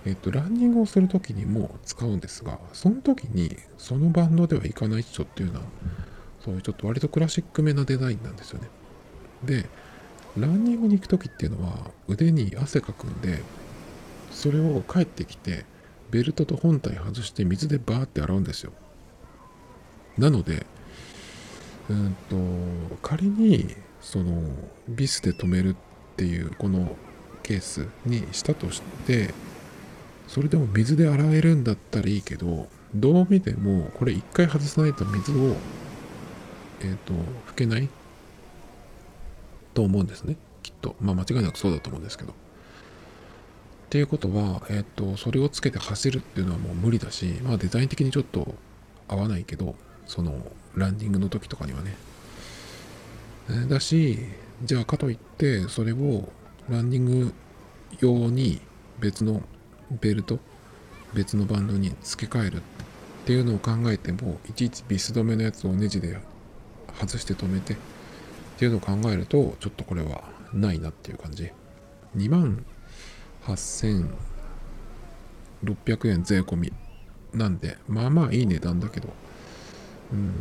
[0.05, 5.67] えっと、ランニングをする時にも使うんですが、その時に、そのバンドではいかないっしょっていうのは、
[6.45, 8.69] そういうちょっと割とクラシックめなデザインなんですよね。
[9.45, 9.69] で、
[10.39, 13.43] ランニングに行く時っていうのは、腕に汗かくんで、
[14.31, 15.65] それを帰ってきて、
[16.11, 18.73] ベルトと本体外して水でバーって洗うんですよ。
[20.18, 20.66] なので
[21.88, 22.37] うんと
[23.03, 24.42] 仮にその
[24.88, 25.77] ビスで留めるっ
[26.16, 26.96] ていうこの
[27.42, 29.35] ケースにしたとして
[30.29, 35.57] それでも水で洗えるんだったらいいけどどう見てもこれ一回外さないと水を
[36.81, 37.12] えっ、ー、と
[37.49, 37.88] 拭けない
[39.75, 40.37] と思うんですね。
[40.62, 40.96] きっと。
[41.01, 42.35] まあ間違いなくそうだと思うんですけど。
[43.90, 48.55] っていうことは、えっと、それをつけて走るっていうのはもう無理だし、まあデザイン的にちょっと
[49.09, 49.74] 合わないけど、
[50.07, 51.96] そのランニングの時とかにはね。
[53.68, 54.16] だし
[54.64, 56.29] じゃあかといってそれを
[56.68, 57.35] ランニング
[57.98, 58.61] 用に
[59.00, 59.42] 別の
[60.00, 60.38] ベルト
[61.14, 62.61] 別のバンドに付け替えるっ
[63.26, 66.18] ていうのを考えてもいちいちビス止めのやつをネジで
[66.96, 67.76] 外して止めてっ
[68.57, 70.22] ていうのを考えるとちょっとこれは
[70.53, 71.50] ないなっていう感じ
[72.16, 72.64] 2万
[73.44, 74.09] 8600
[76.09, 76.72] 円税込み。
[77.33, 79.09] なんでまあまあいい値段だけど。
[80.12, 80.33] うん。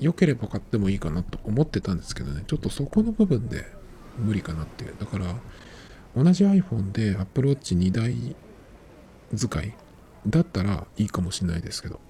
[0.00, 2.44] 良ければ買ってもいいかなと思ってたんですけどね。
[2.46, 3.66] ちょっとそこの部分で
[4.18, 4.94] 無理かなっていう。
[4.98, 5.34] だから
[6.16, 8.34] 同じ iPhone で Apple Watch 2台
[9.36, 9.74] 使い
[10.26, 12.00] だったらいいかもしれないですけど。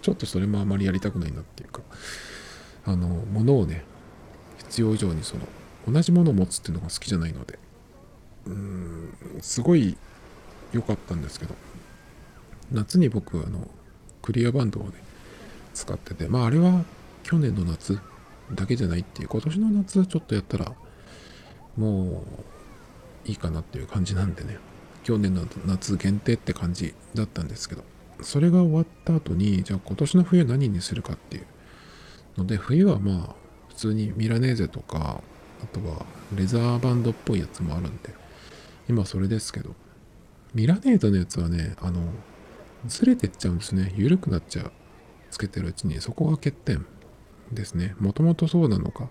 [0.00, 1.82] ちょっとそれもあまりやりたくないなっていうか。
[2.84, 3.84] あの物をね
[4.58, 5.42] 必要以上にその
[5.92, 7.58] 同じものを持つっていうのが好きじゃないので。
[9.40, 9.96] すごい
[10.72, 11.54] 良かったんですけど
[12.72, 13.68] 夏に僕あの
[14.22, 14.92] クリアバンドをね
[15.74, 16.84] 使っててまああれは
[17.22, 17.98] 去年の夏
[18.54, 20.72] だけじゃないっていう今年の夏ちょっとやったら
[21.76, 22.22] も
[23.26, 24.58] ういいかなっていう感じなんでね
[25.04, 27.84] 去年の夏限定って感じだったんですけど
[28.20, 31.46] それが終わった後にじゃあ今年の冬何にするかっていう
[32.36, 33.34] ので冬はまあ
[33.68, 35.22] 普通にミラネーゼとか
[35.62, 38.14] あとはレザーバンドっぽいやつもあるんで
[38.88, 39.74] 今それですけど
[40.54, 42.00] ミラネーゼのやつはねあの
[42.86, 43.92] ずれてっちゃうんですね。
[43.96, 44.72] 緩くなっちゃう。
[45.30, 46.00] つけてるうちに。
[46.00, 46.86] そこが欠点
[47.52, 47.94] ですね。
[47.98, 49.08] もともとそうなのか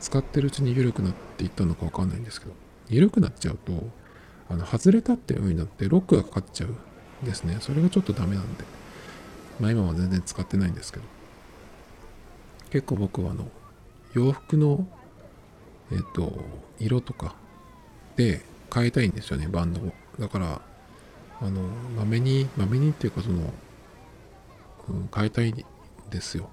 [0.00, 2.52] 使ってるうちに緩くなっていったのかわかんないんですけど
[2.88, 3.72] 緩くなっちゃうと
[4.48, 6.76] あの外れたっていう風になってロックがかかっちゃうん
[7.24, 7.58] ですね。
[7.60, 8.64] それがちょっとダメなんで。
[9.60, 11.04] まあ今は全然使ってないんですけど。
[12.70, 13.48] 結構僕はあの
[14.12, 14.86] 洋服の
[15.92, 16.32] えっと
[16.78, 17.36] 色とか
[18.16, 19.92] で変えたいんですよねバンドを。
[20.18, 20.60] だから
[21.40, 21.62] あの
[21.96, 23.52] まめにまめにっていうかその、
[24.88, 25.64] うん、変えたいん
[26.10, 26.48] ですよ。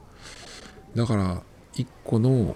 [0.95, 1.41] だから
[1.73, 2.55] 1個の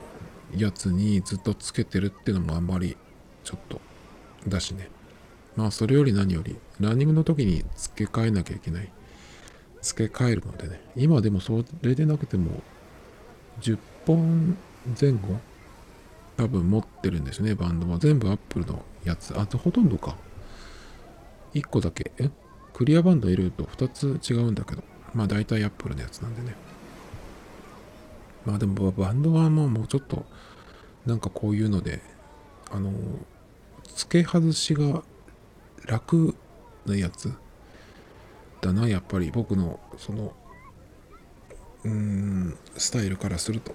[0.56, 2.96] やつにずっとつけてるっていうのもあんまり
[3.44, 3.82] ちょっと
[4.48, 4.90] だしね。
[5.56, 8.92] まあそれより何よりランニングの時に付け替えなきゃいけない。
[9.82, 10.82] 付け替えるのでね。
[10.96, 12.62] 今でもそれでなくても
[13.62, 14.58] 10本
[15.00, 15.40] 前後
[16.38, 19.38] 多分持ってるんですねバンドは全部アップルのやつ。
[19.38, 20.16] あとほとんどか。
[21.54, 22.12] 1個だけ。
[22.20, 22.30] え？
[22.74, 24.84] クリアバンド入れると2つ違うんだけど。
[25.14, 26.56] まあ大体アップルのやつなんでね。
[28.46, 30.26] まあでもバンドはもうもうちょっと
[31.06, 32.02] なんかこういうので
[32.72, 32.92] あの
[33.96, 35.04] 付け外しが
[35.86, 36.36] 楽
[36.86, 37.34] なやつ。
[38.62, 40.34] だなやっぱり僕のその
[41.84, 43.74] うーんスタイルからすると。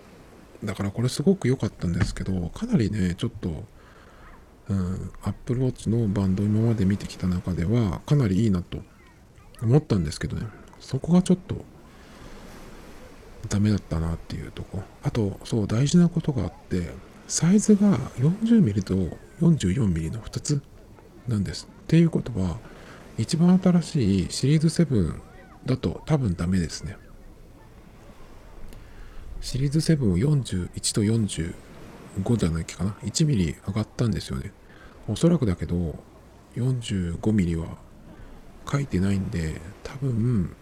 [0.64, 3.64] だからこれすごく良かったんですけどかなりねちょっと
[4.68, 8.78] うん、Apple Watch のバンド今まで見てきた中ではかなりいいなと
[9.62, 10.46] 思ったんですけどね。
[10.80, 11.56] そこがちょっと
[13.48, 14.82] ダメだったなっていうとこ。
[15.02, 16.90] あとそう大事なことがあって
[17.28, 18.94] サイズが 40mm と
[19.40, 20.62] 44mm の2つ
[21.28, 21.68] なんです。
[21.84, 22.58] っていうことは
[23.18, 25.20] 一番新しいシリーズ7
[25.66, 26.96] だと多分ダメですね。
[29.42, 34.52] シリーズ7を41と45じゃないかな？1ミリ上がったんですよね。
[35.08, 35.96] おそらくだけど
[36.54, 37.66] 45ミリは
[38.70, 40.54] 書いてないんで多分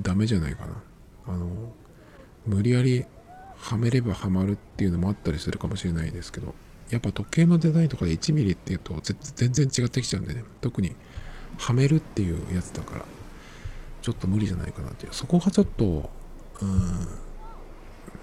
[0.00, 0.72] ダメじゃないかな。
[1.26, 1.72] あの
[2.46, 3.04] 無理やり
[3.58, 6.54] はめればはまるっていうのもあったりするかもしれないですけど
[6.88, 8.94] やっぱ時計のデザインとかで1ミリっていうと
[9.34, 10.44] 全然違ってきちゃうんでね。
[10.60, 10.94] 特に
[11.58, 13.04] はめるっていうやつだから
[14.02, 15.12] ちょっと無理じゃないかなっていう。
[15.12, 16.08] そこがちょっと
[16.62, 17.08] うん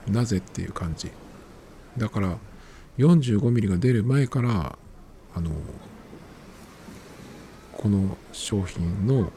[0.08, 1.12] なぜっていう感じ。
[1.98, 2.38] だから
[2.98, 4.78] 45mm が出る前から
[5.36, 5.52] あの
[7.74, 9.32] この商品の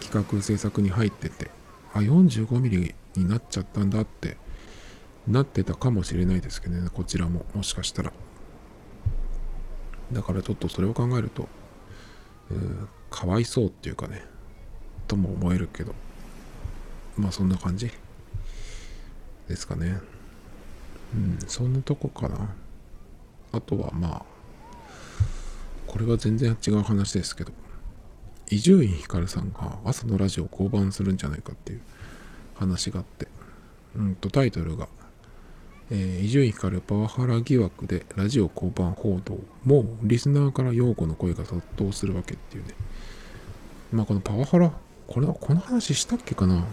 [0.00, 1.50] 企画制作に入ってて
[1.92, 4.36] あ 45mm になっちゃったんだって
[5.26, 8.12] なってたかもしれないですけどねこちらももしかしたら。
[10.12, 11.48] だからちょっとそれを考えると、
[13.10, 14.22] かわいそうっていうかね
[15.08, 15.94] とも思えるけど。
[17.16, 17.90] まあそんな感じ。
[19.48, 20.00] ですかね。
[21.14, 22.54] うんそんなとこかな。
[23.52, 24.22] あとはまあ
[25.86, 27.52] これは全然違う話ですけど
[28.50, 31.80] 伊集院光さんが朝のラジオを降板するんじゃないかっていう
[32.54, 33.28] 話があって
[33.96, 34.88] うんとタイトルが
[35.90, 39.38] 伊集院光パワハラ疑惑でラジオ降板報道。
[39.64, 42.74] もうリスナーから擁護の声が殺到するわけっていうね。
[43.92, 44.72] まあこのパワハラ
[45.06, 46.64] これはこの話したっけかな。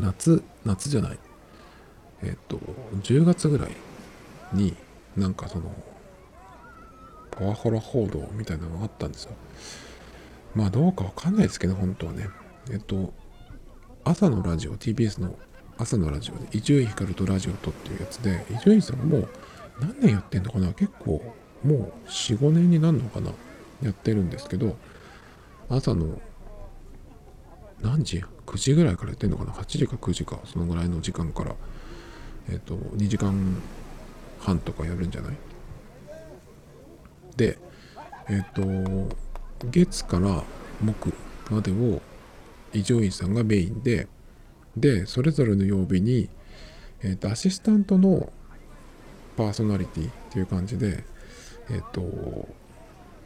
[0.00, 1.18] 夏夏じゃない。
[2.22, 2.58] えっと
[3.02, 3.70] 10月ぐらい
[4.52, 4.74] に
[5.16, 5.70] なんかその
[7.30, 9.32] パワハラ報道みたいなのがあったんですよ。
[10.54, 12.28] まあどうかわかんないですけど本当はね。
[12.70, 13.12] えっと
[14.04, 15.38] 朝のラジオ TBS の
[15.76, 19.28] 朝のラジオで伊集院光とラジオとっていうやつで伊集院さんも
[19.80, 20.72] 何年やってんのかな？
[20.72, 21.22] 結構
[21.62, 23.30] もう45年になるのかな？
[23.82, 24.76] やってるんですけど
[25.68, 26.20] 朝の
[27.80, 31.54] 何時 ?9 時ぐらいからやってんのかな ?8 時か9時かそのぐらいの時間から
[32.48, 33.62] えっ、ー、と2時間
[34.40, 35.36] 半とかやるんじゃない？
[37.36, 37.58] で
[38.28, 39.16] えっ、ー、と
[39.70, 40.42] 月から
[40.80, 41.12] 木
[41.50, 42.00] までを
[42.72, 44.08] 伊集院さんがメインで
[44.76, 46.28] でそれぞれの曜日に、
[47.02, 48.32] えーと、アシスタントの
[49.36, 51.04] パーソナリティっていう感じで
[51.70, 52.48] えっ、と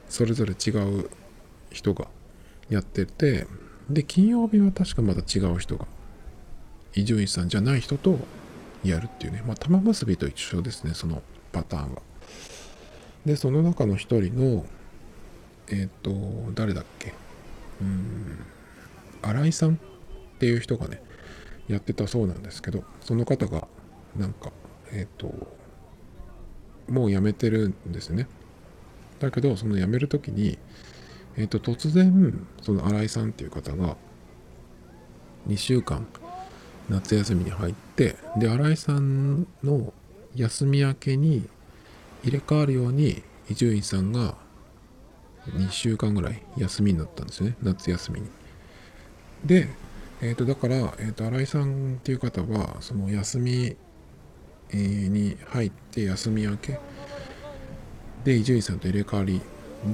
[0.09, 0.71] それぞれ違
[1.01, 1.11] う
[1.71, 2.09] 人が
[2.69, 3.47] やってて
[3.93, 5.87] で金曜日は確かまた違う人が
[6.95, 8.19] 伊集院さんじゃない人と
[8.85, 9.43] やるっていうね。
[9.47, 11.23] まあ玉結びと一緒ですねその
[11.53, 12.03] パターンは
[13.25, 14.65] でその中の一人の
[15.69, 17.15] えっ、ー、と誰だっけ？
[17.81, 18.39] うん
[19.23, 21.03] 新井さんっていう人がね
[21.69, 23.69] やってたそうなんですけどその方が
[24.17, 24.53] なんか
[24.91, 25.33] えっ、ー、と
[26.89, 28.27] もう辞めてるんですね。
[29.21, 30.59] だけどその辞める時に
[31.37, 33.97] えっ、ー、と突然その新井さんっていう方が
[35.49, 36.07] 2週間
[36.89, 39.93] 夏休みに入ってで新井さんの
[40.35, 41.49] 休み明けに
[42.23, 44.37] 入れ替わるように伊集院さんが
[45.47, 48.29] 2週間ぐらい休みになったんですね夏休みに。
[49.45, 49.69] で
[50.25, 53.77] えー、とだから、えー、と新井さんっていう方はその休み、
[54.73, 56.79] に入って休み明け
[58.25, 59.43] で伊集院さんと入れ替わり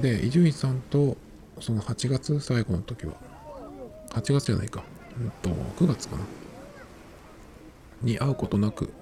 [0.01, 1.17] で伊集院さんと
[1.61, 3.13] その8月最後の時は。
[4.11, 4.83] 8月じゃないか、
[5.19, 5.49] うんと
[5.83, 6.23] 9月かな。
[8.01, 8.93] に会うことなく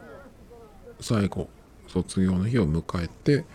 [0.99, 1.47] 最後
[1.88, 3.45] 卒業の日を迎えて、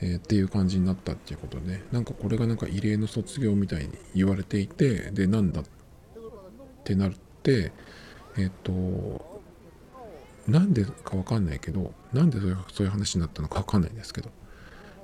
[0.00, 5.64] えー、っていう感じになったっていうことで、ね、なんかこれがなんか異例の卒業みたいに言われていてでなんだっ
[6.84, 7.12] てなっ
[7.42, 7.72] て
[8.38, 8.72] えっ、と
[10.48, 12.40] なんでかわかんないけどなんで
[12.72, 14.30] そういう話になったのかわかんないんですけど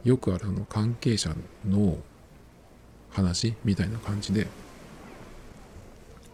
[0.05, 1.35] よくあるの関係者
[1.67, 1.99] の
[3.11, 4.47] 話みたいな感じで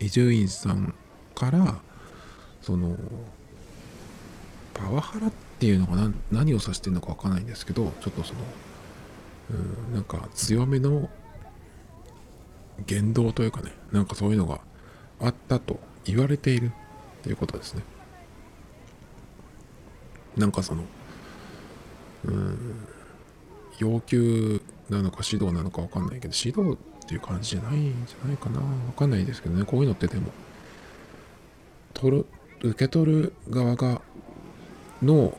[0.01, 0.95] 伊集院さん
[1.35, 1.81] から
[2.61, 2.97] その
[4.73, 8.41] パワハラっていうのが何何を指してるのかわかんないんですけどちょっとその
[9.51, 11.09] うんなんか強めの
[12.87, 14.61] 言動というかねなんかそういうのが
[15.21, 16.73] あったと言われている
[17.23, 17.83] ということですね。
[20.37, 20.83] なんかその、
[22.25, 22.87] うん、
[23.79, 28.61] 要求なのか指導なのか分かんないけど、指導っていう感じじゃないんじゃないかな。
[28.61, 30.31] 分かんないですけどね、こういうのってでも、
[31.93, 32.27] 取る、
[32.63, 34.03] 受け取る側が、
[35.03, 35.37] の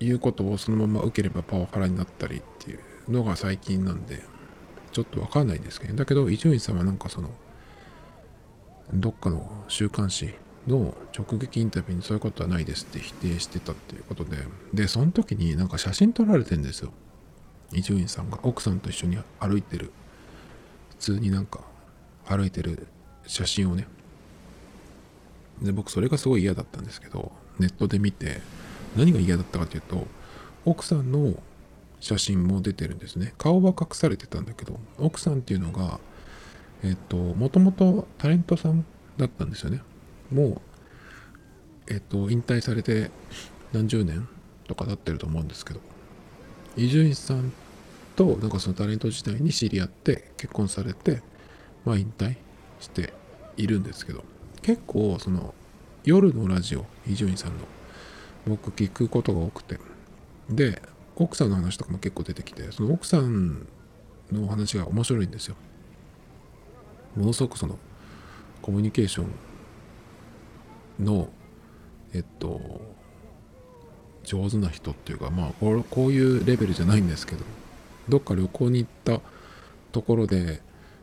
[0.00, 2.80] 言うことをそのまま受ければパワハラになったりっていう
[3.12, 4.22] のが最近なんで、
[4.92, 7.30] ちょっと分かんないですけど、だけど伊集院さんはなんかその、
[8.92, 10.34] どっかの週刊誌
[10.66, 14.36] の直撃インタビューにそういうことはないですって否定してたっていうことで
[14.74, 16.92] でその時になんか写真撮られてんですよ。
[17.72, 19.92] 伊集院さんが奥さんと一緒に歩いてる
[20.90, 21.60] 普通になんか
[22.26, 22.86] 歩いてる
[23.26, 23.86] 写真をね。
[25.62, 28.40] で僕それがすごい嫌だったんですけどネットで見て
[28.96, 30.06] 何が嫌だったかというと
[30.64, 31.34] 奥さんの
[32.00, 33.34] 写真も出てるんですね。
[33.36, 36.00] 顔は隠されてたんだけど奥さんっていうのが
[36.82, 38.84] えっと、もともとタレントさん
[39.18, 39.82] だったんですよね。
[40.32, 40.62] も
[41.88, 43.10] う、えっと、引退されて
[43.72, 44.26] 何十年
[44.66, 45.80] とか経ってると思うんですけど、
[46.80, 47.52] 伊集院さん
[48.16, 51.20] と、なんかそのタレント時代に知り合って結婚されて、
[51.84, 52.36] まあ引退
[52.80, 53.12] して
[53.58, 54.24] いるんですけど、
[54.62, 55.54] 結構その
[56.04, 57.58] 夜のラジオ、伊集院さんの、
[58.46, 59.78] 僕聞くことが多くて、
[60.48, 60.80] で、
[61.16, 63.66] 奥さんの話とかも結構出てきて、その奥さん
[64.32, 65.56] の話が面白いんですよ。
[67.14, 67.78] ものすごくその
[68.62, 69.26] コミュニケーショ
[70.98, 71.28] ンの
[72.14, 72.80] えっと
[74.24, 77.44] 上手な人っていうかまあここういうレベルじゃないんですけど
[78.08, 79.20] どっか旅行に行った
[79.92, 80.60] ところで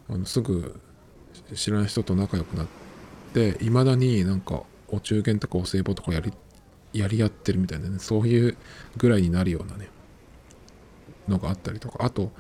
[0.10, 0.80] あのすぐ
[1.54, 2.68] 知らない人と仲良くなっ
[3.34, 6.34] ていまだになんかお中元とかお歳暮とかやり
[6.94, 8.58] やり合ってるみたいなねそういう
[8.98, 9.90] ぐらいになるようなね
[11.28, 12.06] のがあったりとか。
[12.06, 12.32] あと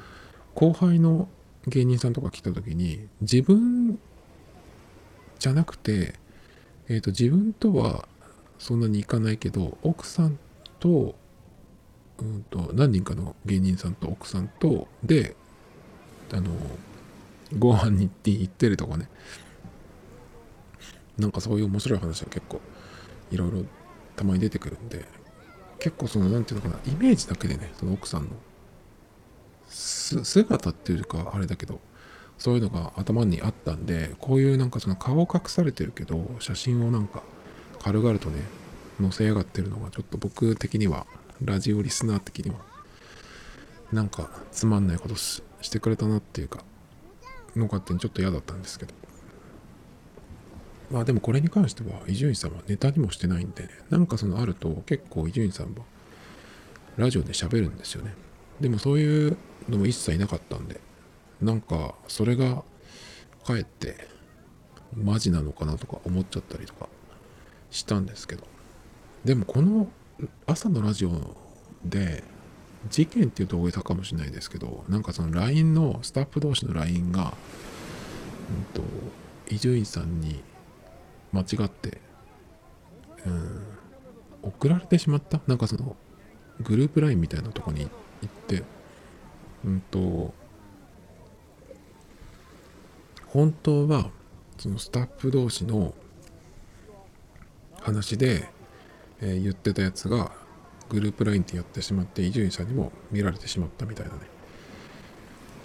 [0.55, 1.27] 後輩の
[1.67, 3.99] 芸人さんとか来た時に自分
[5.37, 6.15] じゃなくて、
[6.87, 8.07] えーと、自分とは
[8.57, 10.39] そんなにいかないけど奥さん
[10.79, 11.15] と,、
[12.19, 15.35] うんと、何人かの芸人さんと奥さんとで
[16.31, 16.51] あの
[17.57, 19.09] ご飯に行って行ってるとかね。
[21.17, 22.61] なんかそういう面白い話が結構
[23.31, 23.65] いろいろ
[24.15, 25.05] たまに出てくるんで
[25.79, 28.29] 結構その何て言うのかなイメージだけでねその奥さんの
[29.67, 31.79] 姿っていうかあれだけど
[32.37, 37.23] そういうのが頭にあったんでこういうなんかその顔隠されてるけど写真をなんか
[37.81, 38.41] 軽々とね
[38.99, 41.05] 載せやがってるのがちょっと僕的には
[41.43, 42.57] ラジオリスナー的には
[43.91, 45.41] なんかつまんないことし
[45.71, 46.63] てくれたなっていうか
[47.55, 48.93] のかってちょっと嫌だったんですけど。
[50.89, 53.69] まあでもこれに関しては伊集院さんはネタにもしてないんでね。
[53.89, 55.83] なんかそのあると結構伊集院さんは
[56.95, 58.13] ラジオで喋るんですよね。
[58.61, 59.37] でもそういう
[59.67, 60.79] のも一切なかったんで。
[61.41, 62.63] なんかそれが
[63.45, 64.07] かえって
[64.95, 66.87] マジなのかなとか思っちゃったりとか
[67.69, 68.43] したんですけど。
[69.27, 69.89] でもこの
[70.45, 71.11] 朝のラジオ
[71.83, 72.23] で
[72.89, 77.33] 事件っていうと大げさかもしれないですけどなんかその LINE のスタッフ同士の LINE が
[79.49, 80.41] 伊集院さんに
[81.33, 81.99] 間違って
[83.25, 83.63] うん
[84.43, 85.41] 送られてしまった？
[85.45, 85.97] なんかその
[86.61, 87.89] グループ LINE みたいなとこに行
[88.25, 88.63] って
[89.65, 90.33] うんと
[93.27, 94.09] 本当は
[94.57, 95.93] そのスタッフ同士の
[97.81, 98.47] 話で、
[99.21, 100.31] え、言ってたやつが
[100.89, 104.19] グループ LINE ってやってしまって伊集院さんにも見られてしまったみたいなね。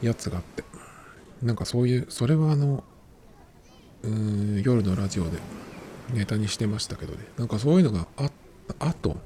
[0.00, 0.64] やつがあって。
[1.42, 2.84] なんかそういうそれはあの
[4.02, 5.38] うん夜のラジオで
[6.12, 7.24] ネタにしてましたけどね。
[7.36, 8.32] なんかそういうのがあっ
[8.78, 9.16] た後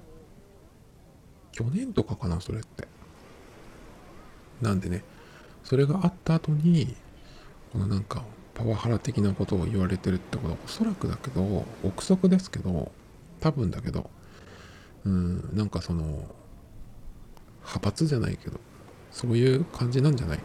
[1.53, 2.89] 去年とかかなそれって。
[4.61, 5.05] なんでね。
[5.65, 6.95] それがあった後に
[7.73, 8.25] このなんか
[8.55, 12.93] パワハラ的なことを言われてるってことはおそらくだけど憶測ですけど
[13.41, 14.09] 多分だけど
[15.07, 16.03] うんなんかその
[17.61, 18.59] 派閥じゃないけど
[19.13, 20.41] そういう感じなんじゃない？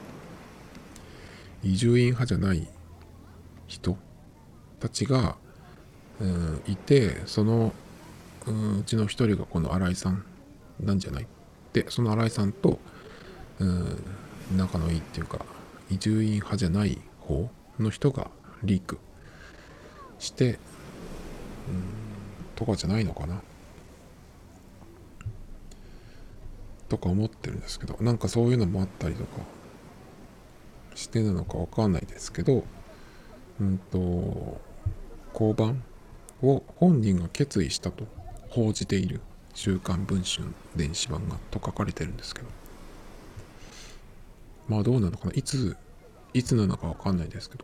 [1.64, 2.68] 移住院派じゃない
[3.68, 3.98] 人
[4.80, 5.36] たちが、
[6.20, 7.74] うん、いてその
[8.46, 10.24] うんうちの一人がこの新井さん
[10.80, 11.28] なんじゃない？
[11.74, 12.80] でその新井さんと
[13.60, 14.04] うん
[14.56, 15.46] 仲のいいっていうか
[15.90, 17.50] 移住院派じゃない方
[17.80, 18.30] の人が
[18.64, 19.00] リーク
[20.20, 20.58] してうん
[22.56, 23.42] とかじゃないのかな？
[26.92, 29.30] とか思ってるんですけどなんかそういうのもあったりとか
[30.94, 32.66] してなのかわかんないですけど
[33.62, 34.60] うんと
[35.32, 35.82] 交番
[36.44, 38.04] を本人が決意したと
[38.50, 39.22] 報じている
[39.56, 42.48] 「週刊文春電子版が」と書かれてるんですけど
[44.68, 45.78] まあどうなのかないつ
[46.34, 47.64] いつなのかわかんないですけど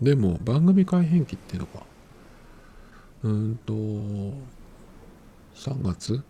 [0.00, 1.82] でも番組改編期っていうのが
[3.24, 4.32] うんと3
[5.82, 6.22] 月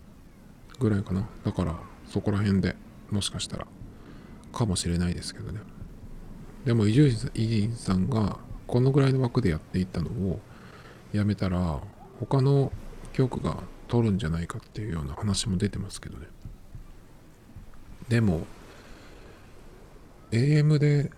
[0.79, 1.27] ぐらいかな。
[1.43, 1.75] だから
[2.07, 2.75] そこら辺で
[3.11, 3.67] もしかしたら
[4.51, 5.59] かもしれないですけどね。
[6.65, 10.39] でも伊集院さんがこのぐらいの枠でやっていったのを
[11.13, 11.79] やめたら
[12.19, 12.71] 他の
[13.13, 13.57] 局が
[13.87, 16.27] 取るんじゃないかっていうような話も出てますけどね。
[18.07, 18.41] でも
[20.31, 21.11] AM で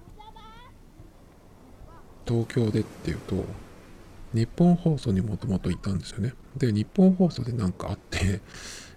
[2.25, 3.43] 東京でっていうと
[4.33, 6.33] 日本放送にもともといたんですよね。
[6.55, 8.41] で日本放送で何かあって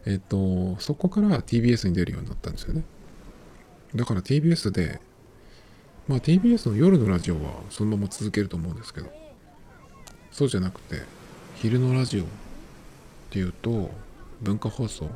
[0.06, 2.82] えっと、そこから TBS に出るようになったんですよね。
[3.94, 5.00] だから TBS で、
[6.08, 9.10] まあ TBS の夜のラジオはそのまま続けると思うんですけど、
[10.30, 11.02] そうじゃなくて、
[11.56, 12.26] 昼のラジオっ
[13.30, 13.90] ていうと、
[14.42, 15.14] 文化放送って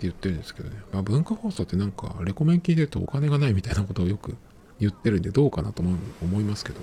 [0.00, 0.76] 言ってるんですけどね。
[0.92, 4.36] まあ文化放送ってなんか、レコメン聞いてるとお金がないみたいなことをよく
[4.78, 6.80] 言ってるんで、どうかなと思いますけど。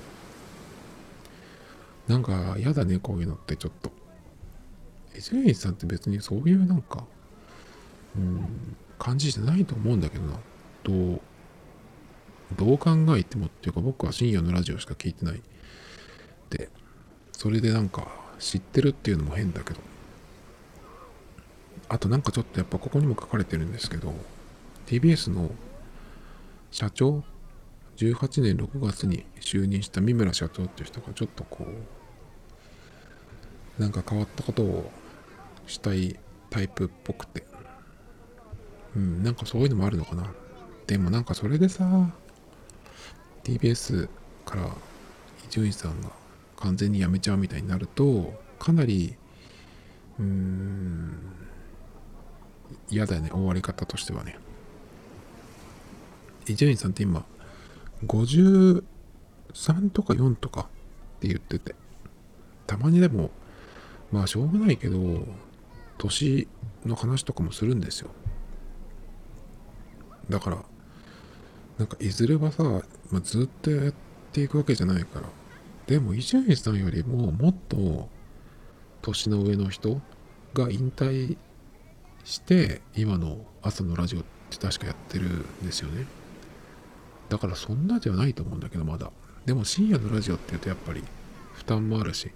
[2.08, 3.92] なんか嫌だね、こういうのってちょっと。
[5.16, 7.04] 伊集院さんって別にそういうなんか、
[8.16, 10.40] うん、感じじゃないと思うんだけどな。
[10.84, 11.22] どう、
[12.56, 15.42] どう考えてもっていうか僕は深夜のラジオしか聞いてない。
[16.50, 16.70] で、
[17.32, 18.08] それでなんか
[18.40, 19.80] 知ってるっていうのも変だけど。
[21.90, 24.14] あとなんかちょっとやっぱここにも書かれてるんですけど、
[24.88, 25.52] TBS の
[26.72, 27.24] 社長、
[27.98, 31.68] 18年6月に就任した三村社長っていう人がちょっとこ
[33.78, 34.92] う、なんか変わったことを
[35.68, 37.46] したいタイプっぽくて。
[38.96, 40.32] うん、なんかそういうのもあるのかな。
[40.88, 42.12] でもなんかそれでさ、
[43.44, 44.08] TBS
[44.46, 46.10] から伊集院さんが
[46.58, 49.16] 完全に辞めちゃうみたいになると、かなり、
[50.20, 51.18] うーん、
[52.90, 54.38] 嫌だよね、終わり方としてはね。
[56.48, 57.26] 伊集院さんって今、
[58.06, 58.84] 53
[59.92, 61.76] とか4とかって言ってて、
[62.68, 63.32] たまにでも、
[64.12, 65.26] まあしょうがないけど、
[66.04, 66.48] 年
[66.86, 68.10] の話とかもするんですよ。
[70.30, 70.66] だから
[71.78, 72.82] なんかいずれはさ、ま
[73.20, 73.94] あ、ずっとやっ
[74.32, 75.28] ていくわけじゃないから。
[75.88, 78.10] でも伊集院さんよりももっと
[79.02, 80.00] 年の上の人
[80.54, 81.38] が引退
[82.24, 86.06] して今の朝のラジオって確かやってるんですよね。
[87.30, 89.12] だからそんなではないと思うんだけどまだ。
[89.46, 91.04] でも深夜のラジオって言うとやっぱり
[91.54, 92.32] 負担もあるしっ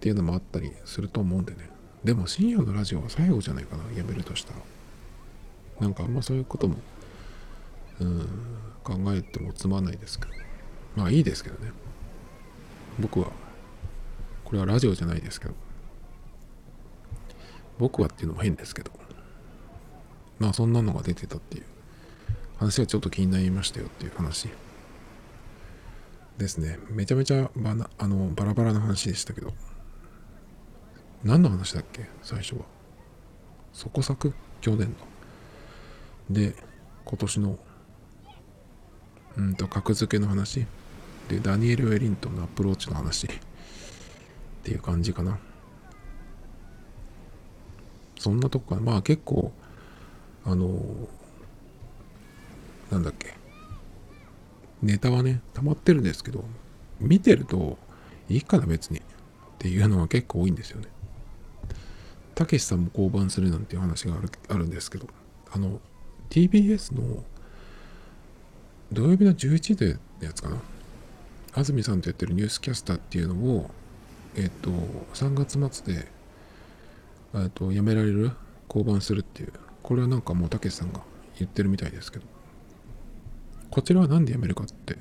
[0.00, 1.71] ていうのもあったりすると思うんでね。
[2.04, 4.58] でも深夜のラジオは最後じゃないかなやめるとしたら。
[5.80, 6.76] なんかあんまそういうことも
[8.00, 8.28] うん
[8.82, 10.32] 考えてもつまんないですけど。
[10.96, 11.72] まあいいですけどね。
[12.98, 13.30] 僕は
[14.44, 15.54] これはラジオじゃないですけど。
[17.78, 18.90] 僕はっていうのも変ですけど。
[20.38, 21.64] まあそんなのが出てたっていう。
[22.58, 24.48] 話がちょっと気になりましたよっていう話。
[26.38, 26.78] ですね。
[26.90, 29.52] めちゃめちゃバあのバラバラな話でしたけど。
[31.24, 32.06] 何の話だっけ？
[32.22, 32.62] 最初は。
[33.72, 34.94] そこ作去年の。
[36.30, 36.54] で
[37.04, 37.58] 今年の
[39.36, 40.66] うんと格付けの話。
[41.28, 43.26] でダニエル・ウェリントンのアプローチの話。
[43.26, 43.30] っ
[44.64, 45.38] ていう感じかな。
[48.18, 48.82] そんなとこかな。
[48.82, 49.52] まあ結構
[50.44, 50.78] あの
[52.90, 53.34] なんだっけ。
[54.82, 56.44] ネタはね溜まってるんですけど
[56.98, 57.78] 見てると
[58.28, 58.98] いいかな別に。
[58.98, 59.02] っ
[59.58, 60.88] ていうのは結構多いんですよね。
[62.42, 65.06] たけしさんも降板するなんていう話があるあるんですけど
[65.52, 65.80] あの
[66.28, 67.22] TBS の
[68.90, 70.56] 土曜日の11時でのやつかな。
[71.54, 73.70] 安住さんとやってるニュースキャスターっていうのを
[74.34, 74.70] えっ、と
[75.14, 76.08] 3月末で
[77.34, 78.32] えと辞められる？
[78.68, 79.52] 降板するっていう。
[79.82, 81.00] これはなんかもうたけしさんが
[81.38, 82.24] 言ってるみたいですけど。
[83.70, 84.96] こちらは何で辞めるかって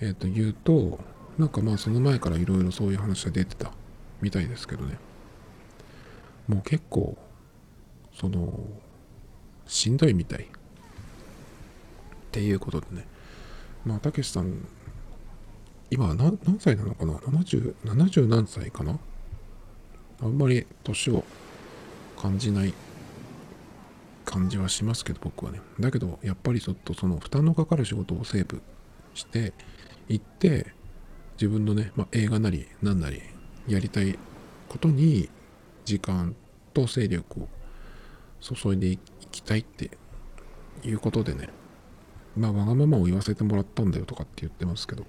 [0.00, 1.00] えっ、と言うと
[1.38, 3.72] なんかまあその前からいろいろそういう話が出てた
[4.20, 4.98] みたいですけどね。
[6.48, 7.16] もう結構
[8.14, 8.60] その
[9.66, 10.46] しんどいみたいっ
[12.30, 13.06] ていうことでね。
[13.84, 14.66] まあたけしさん
[15.90, 18.98] 今何何歳なのかな ?70、70何歳かな？
[20.22, 21.24] あんまり年を
[22.16, 22.74] 感じない
[24.24, 25.60] 感じはしますけど僕はね。
[25.78, 28.62] だけどやっぱりちょっとその負担のかかる仕事をセーブ
[29.14, 29.52] して
[30.08, 30.72] いって
[31.34, 33.22] 自分のね、まあ、映画なり何なり
[33.68, 34.18] やりたい
[34.68, 35.28] ことに
[35.86, 36.34] 時間
[36.74, 37.48] と勢力を
[38.40, 38.98] 注いでい
[39.30, 39.90] きたいって
[40.82, 41.48] いうことでね。
[42.36, 45.06] まあわがままを言わせてもらったんだよとかって言ってますけど。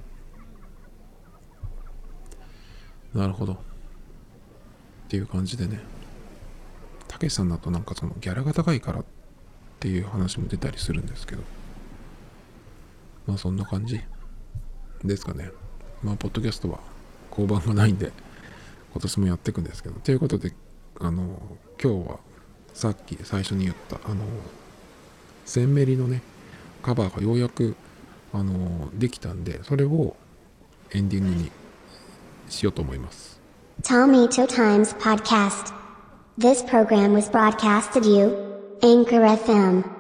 [3.14, 3.54] なるほど。
[3.54, 3.58] っ
[5.10, 5.82] ていう感じでね。
[7.08, 9.06] たけしさんだとなんかそのギャラが高いからっ
[9.80, 11.42] ていう話も出たりするんですけど。
[13.26, 14.00] まあそんな感じ
[15.04, 15.50] ですかね。
[16.04, 16.80] まあポッドキャストは
[17.32, 18.12] 交番がないんで
[18.92, 20.00] 今年もやっていくんですけど。
[20.00, 20.54] ということで
[21.00, 21.40] あの
[21.82, 22.20] 今日は
[22.74, 24.24] さっき最初に言ったあの
[25.46, 26.22] センメリのね
[26.82, 27.76] カバーがようやく
[28.34, 30.16] あのできたんでそれを
[30.94, 31.52] エンディングに
[32.50, 33.38] しようと思います
[33.84, 35.72] Tomito Times Podcast.
[36.38, 38.36] This program was broadcasted you,
[38.82, 39.97] Anchor FM.